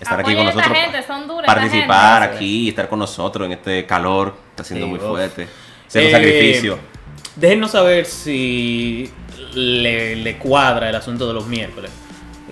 estar 0.00 0.20
aquí 0.20 0.34
con 0.34 0.46
nosotros. 0.46 0.76
gente, 0.76 1.02
son 1.06 1.28
duras 1.28 1.48
esta 1.48 1.54
participar 1.54 2.22
gente. 2.22 2.36
aquí, 2.36 2.68
estar 2.68 2.88
con 2.88 2.98
nosotros 2.98 3.46
en 3.46 3.52
este 3.52 3.86
calor. 3.86 4.34
Está 4.50 4.64
siendo 4.64 4.86
Sí, 4.86 4.90
muy 4.90 4.98
uf. 4.98 5.06
fuerte. 5.06 5.46
Ser 5.86 6.02
un 6.02 6.08
Eh, 6.08 6.12
sacrificio. 6.12 6.78
Déjenos 7.36 7.70
saber 7.70 8.04
si 8.06 9.10
le, 9.54 10.16
le 10.16 10.36
cuadra 10.38 10.88
el 10.88 10.96
asunto 10.96 11.26
de 11.26 11.34
los 11.34 11.46
miércoles. 11.46 11.90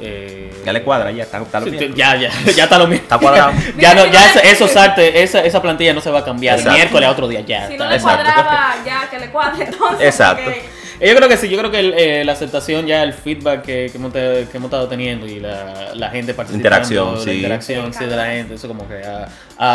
Eh, 0.01 0.51
Ya 0.65 0.73
le 0.73 0.83
cuadra, 0.83 1.11
ya 1.11 1.23
está, 1.25 1.39
está 1.43 1.61
lo 1.61 1.67
bien. 1.67 1.95
ya, 1.95 2.17
ya, 2.17 2.31
ya 2.57 2.65
está 2.65 2.79
lo 2.79 2.87
mismo. 2.87 3.03
Está 3.03 3.19
cuadrado. 3.19 3.53
ya 3.79 3.95
no, 3.95 4.07
ya 4.07 4.33
esos 4.43 4.75
artes, 4.77 5.13
esa, 5.15 5.41
esa 5.45 5.61
plantilla 5.61 5.93
no 5.93 6.01
se 6.01 6.11
va 6.11 6.21
a 6.21 6.25
cambiar. 6.25 6.55
Exacto. 6.57 6.71
El 6.75 6.81
miércoles 6.83 7.09
a 7.09 7.13
otro 7.13 7.29
día 7.29 7.41
ya. 7.41 7.67
Si 7.67 7.73
está. 7.75 7.85
no 7.85 7.91
le 7.91 7.97
Exacto. 7.97 8.25
cuadraba, 8.25 8.75
ya 8.85 9.11
que 9.11 9.19
le 9.19 9.31
cuadre 9.31 9.65
entonces. 9.65 10.01
Exacto. 10.07 10.43
porque- 10.45 10.83
Eh, 11.01 11.09
Yo 11.09 11.17
creo 11.17 11.29
que 11.29 11.37
sí, 11.37 11.49
yo 11.49 11.59
creo 11.59 11.71
que 11.73 11.81
el, 11.81 11.95
eh, 11.95 12.25
la 12.25 12.33
aceptación 12.33 12.87
ya, 12.87 13.03
el 13.03 13.13
feedback 13.13 13.63
que, 13.63 13.89
que 13.91 13.99
hemos, 13.99 14.13
te- 14.13 14.47
que 14.49 14.57
hemos 14.57 14.67
estado 14.69 14.87
teniendo 14.87 15.27
y 15.27 15.41
la, 15.41 15.91
la 15.95 16.11
gente 16.11 16.33
participando, 16.33 16.59
Interacción, 16.59 17.15
la 17.17 17.21
sí. 17.25 17.31
interacción 17.33 17.93
sí, 17.93 18.05
de 18.05 18.17
la 18.17 18.27
gente, 18.27 18.55
eso 18.55 18.69
como 18.69 18.87
que 18.87 19.03
ha, 19.05 19.27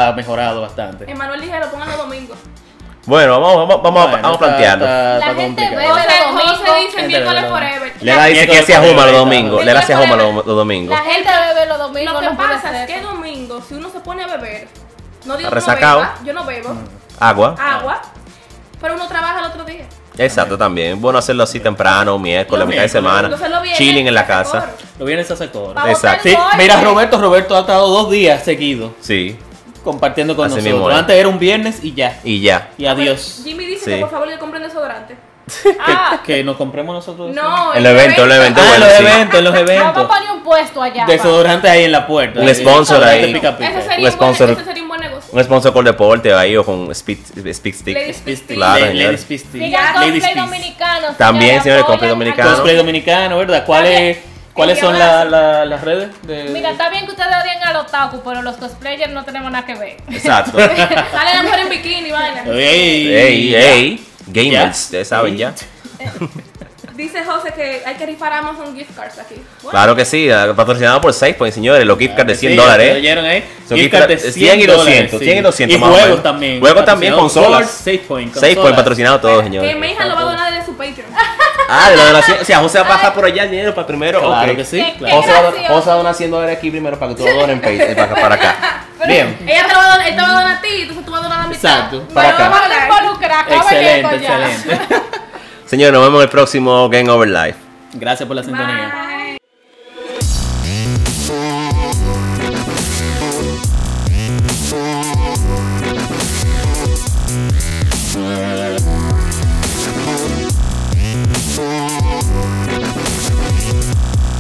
ha 0.10 0.14
mejorado 0.14 0.62
bastante. 0.62 1.04
Emanuel 1.12 1.42
Ligero, 1.42 1.70
pónganlo 1.70 1.98
domingo. 1.98 2.34
Bueno, 3.08 3.40
vamos, 3.40 3.68
vamos, 3.68 3.84
vamos, 3.84 4.02
a- 4.04 4.10
Bueno, 4.12 4.22
vamos 4.24 4.36
está- 4.36 4.46
planteando. 4.48 4.86
está- 4.86 5.18
La 5.20 5.34
gente 5.34 5.62
bebe 5.70 5.88
los 5.88 5.98
domingos. 5.98 6.58
José 6.58 6.86
dice 6.86 7.08
miércoles 7.08 7.46
forever. 7.50 7.94
Lela 8.02 8.26
dice 8.26 8.48
que 8.48 8.60
hacía 8.60 8.80
Juma 8.82 9.06
los 9.06 9.16
domingos. 9.16 9.54
está. 9.54 9.66
Lela 9.66 9.80
hacía 9.80 9.98
Juma 9.98 10.16
los, 10.18 10.46
domingos. 10.46 10.98
La 11.00 11.04
gente 11.06 11.30
bebe 11.48 11.66
los 11.68 11.78
domingos. 11.80 12.14
Lo 12.14 12.20
que 12.30 12.36
pasa 12.36 12.84
es 12.84 12.92
que 12.92 13.02
domingo, 13.02 13.62
si 13.68 13.74
uno 13.76 13.90
se 13.90 14.00
pone 14.02 14.24
a 14.24 14.28
beber, 14.28 14.68
no 15.26 15.38
digo 15.38 15.50
que 15.50 15.56
no 15.56 15.62
resacado. 15.62 16.00
beba, 16.02 16.16
yo 16.26 16.34
no 16.34 16.44
bebo, 16.44 16.76
Agua. 17.20 17.56
agua, 17.58 18.02
pero 18.82 18.96
uno 18.96 19.08
trabaja 19.08 19.40
el 19.40 19.46
otro 19.46 19.64
día. 19.64 19.86
Exacto, 20.18 20.58
también. 20.58 21.00
Bueno 21.00 21.20
hacerlo 21.20 21.44
así 21.44 21.60
temprano, 21.62 22.18
miércoles, 22.20 22.60
Los 22.60 22.70
mitad 22.70 22.82
de 22.82 22.90
semana. 22.90 23.30
Viene, 23.62 23.78
Chilling 23.78 24.08
en 24.08 24.16
la 24.16 24.26
casa. 24.26 24.72
Lo 25.00 25.06
vienes 25.06 25.30
a 25.32 25.36
hacer 25.36 25.50
Exacto. 25.88 26.30
mira, 26.58 26.82
Roberto, 26.82 27.20
Roberto 27.22 27.56
ha 27.56 27.60
estado 27.62 27.88
dos 27.88 28.10
días 28.12 28.44
seguidos 28.44 28.92
Sí, 29.00 29.38
compartiendo 29.88 30.36
con 30.36 30.46
Así 30.46 30.56
nosotros. 30.58 30.74
mismo 30.76 30.92
es. 30.92 30.98
Antes 30.98 31.16
era 31.16 31.28
un 31.28 31.40
viernes 31.40 31.80
y 31.84 31.94
ya. 31.94 32.20
y 32.24 32.42
ya. 32.42 32.70
Y 32.78 32.86
adiós. 32.86 33.42
Jimmy 33.44 33.66
dice 33.66 33.86
Sí. 33.86 33.92
que 33.92 33.98
por 34.02 34.12
favor 34.12 34.28
le 34.28 34.38
compren 34.38 34.62
desodorante. 34.64 35.16
Ah, 35.80 36.20
Que, 36.26 36.36
que 36.38 36.44
nos 36.44 36.58
compremos 36.58 36.94
nosotros. 36.94 37.34
No, 37.34 37.74
El 37.74 37.86
evento, 37.86 38.26
el 38.26 38.32
evento. 38.34 38.60
Ah, 38.62 38.66
en 38.66 38.70
bueno, 38.82 38.86
los 38.86 38.98
sí. 38.98 39.04
eventos, 39.06 39.38
en 39.40 39.44
los 39.46 39.54
vamos 39.54 39.70
a 39.70 39.74
eventos. 39.74 40.06
poner 40.08 40.32
un 40.32 40.44
puesto 40.44 40.82
allá. 40.82 41.06
Desodorante 41.06 41.70
ahí 41.70 41.84
en 41.86 41.92
la 41.94 42.06
puerta. 42.06 42.42
Un 42.42 42.54
sponsor 42.54 43.02
ahí. 43.04 43.34
pica 43.34 43.56
pica. 43.58 43.70
Ese 43.70 43.82
sería, 43.82 43.96
Un 43.96 44.02
buen, 44.02 44.12
sponsor. 44.12 44.50
ese 44.52 44.66
sería 44.66 44.82
un 44.84 44.90
buen 44.90 45.00
negocio. 45.02 45.30
Un 45.32 45.44
sponsor 45.46 45.72
con 45.74 45.86
deporte 45.86 46.34
ahí 46.34 46.58
o 46.58 46.66
con 46.66 46.92
Speed, 46.92 47.18
speed 47.46 47.74
Stick. 47.74 48.48
Claro, 48.56 48.86
señor. 48.88 49.04
Ladies 49.06 49.24
Pisty. 49.26 49.60
Sigan 49.60 49.72
Ya, 49.72 49.94
Ladies 49.94 50.14
cosplay 50.24 50.36
dominicano. 50.36 51.08
También, 51.18 51.64
señores, 51.64 51.84
cosplay 51.86 52.10
dominicano. 52.10 52.50
Cosplay 52.52 52.76
dominicano, 52.76 53.38
¿verdad? 53.38 53.66
¿Cuáles 53.66 54.18
cuáles 54.58 54.80
son 54.80 55.00
la- 55.00 55.24
la- 55.26 55.64
las 55.66 55.82
redes? 55.82 56.10
De... 56.24 56.44
Mira, 56.50 56.72
está 56.72 56.90
bien 56.90 57.06
que 57.06 57.12
ustedes 57.12 57.30
odien 57.42 57.64
al 57.64 57.76
otaku, 57.78 58.22
pero 58.26 58.42
los 58.42 58.58
cosplayers 58.58 59.12
no 59.14 59.24
tenemos 59.24 59.50
nada 59.52 59.66
que 59.66 59.76
ver. 59.76 59.98
Exacto. 60.12 60.58
Sale 60.60 61.34
la 61.36 61.44
mujer 61.44 61.60
en 61.62 61.70
bikini, 61.70 62.12
vaina. 62.12 62.44
Ey, 62.46 63.16
Ey, 63.16 63.56
ey. 63.56 64.08
Gamers, 64.28 64.78
ustedes 64.86 65.08
saben 65.08 65.38
ya. 65.38 65.54
Dice 66.96 67.24
José 67.24 67.54
que 67.54 67.84
hay 67.86 67.94
que 67.96 68.08
rifar 68.08 68.34
Amazon 68.34 68.76
gift 68.76 68.96
cards 68.96 69.20
aquí. 69.20 69.36
Bueno, 69.62 69.70
Claro 69.70 69.96
que 69.96 70.04
sí, 70.04 70.28
eh, 70.32 70.54
patrocinado 70.56 71.00
por 71.00 71.14
SafePoint, 71.14 71.54
señores. 71.54 71.86
Los 71.86 71.98
gift 72.00 72.16
cards 72.16 72.28
de 72.30 72.36
100 72.36 72.52
Sí, 72.54 72.58
dólares. 72.58 72.88
¿lo 72.90 72.94
¿eh? 72.96 72.98
oyeron 72.98 73.26
ahí? 73.26 73.44
Son 73.70 73.78
Gift 73.78 73.82
gift 73.84 73.92
card 73.92 74.08
cards 74.10 74.24
de 74.24 74.32
100 74.32 74.60
y 74.60 74.66
dólares, 74.66 75.12
200, 75.12 75.20
100 75.22 75.38
y 75.38 75.42
200 75.42 75.78
Y 75.78 75.80
más 75.80 75.90
juegos 75.92 76.24
también. 76.24 76.60
Juegos 76.60 76.86
también, 76.86 77.14
Patrocinado 77.14 77.44
consolas. 77.52 77.70
SafePoint. 77.72 78.34
SafePoint 78.34 78.56
consolas. 78.56 78.78
patrocinado 78.80 79.20
todo, 79.22 79.38
que 79.38 79.44
señores. 79.44 79.78
mi 79.78 79.88
hija 79.88 80.06
lo 80.06 80.16
va 80.16 80.22
a 80.22 80.24
donar 80.26 80.54
de 80.60 80.66
su 80.66 80.76
Patreon. 80.76 81.08
Ah, 81.70 81.90
de 81.90 81.98
la 81.98 82.06
donación. 82.06 82.38
O 82.42 82.46
sea, 82.46 82.60
José 82.60 82.80
va 82.80 82.86
a 82.86 82.88
pasar 82.90 83.14
por 83.14 83.26
allá 83.26 83.44
el 83.44 83.52
dinero 83.52 83.74
para 83.76 83.86
primero. 83.88 84.20
Claro 84.22 84.56
que 84.56 84.64
sí. 84.66 84.84
Claro. 84.98 85.16
José 85.18 85.32
va. 85.32 85.52
José 85.74 85.88
va 85.90 85.94
a 85.94 85.98
donar 85.98 86.14
100 86.16 86.32
dólares 86.32 86.58
aquí 86.58 86.72
primero 86.72 86.98
para 86.98 87.10
que 87.14 87.18
tú 87.22 87.28
lo 87.28 87.34
dones 87.34 87.56
en 87.56 87.62
Pay- 87.62 87.96
para, 87.96 88.16
para 88.16 88.36
acá. 88.36 88.56
Bien. 89.08 89.38
Ella 89.46 89.68
te 89.68 89.74
va 89.76 89.82
a 89.86 89.92
donar, 89.92 90.08
él 90.08 90.16
te 90.16 90.22
va 90.22 90.28
a 90.28 90.32
donar 90.32 90.48
a 90.58 90.62
ti, 90.62 90.68
entonces 90.82 91.06
tú 91.06 91.12
vas 91.12 91.20
a 91.20 91.24
donar 91.24 91.40
a 91.40 91.42
la 91.44 91.48
mitad. 91.50 91.76
Exacto. 91.76 92.04
Para 92.14 92.30
Bueno, 92.32 92.46
acá. 92.46 92.50
vamos 92.50 92.72
a 92.72 92.86
involucrar, 93.02 93.46
Excelente, 93.52 94.16
excelente. 94.16 94.80
Señores, 95.66 95.94
nos 95.94 96.04
vemos 96.04 96.18
en 96.20 96.24
el 96.24 96.30
próximo 96.30 96.90
Game 96.90 97.10
Over 97.10 97.28
Live. 97.30 97.56
Gracias 97.94 98.26
por 98.28 98.36
la 98.36 98.44
sintonía. 98.44 98.94
Bye. 99.08 99.17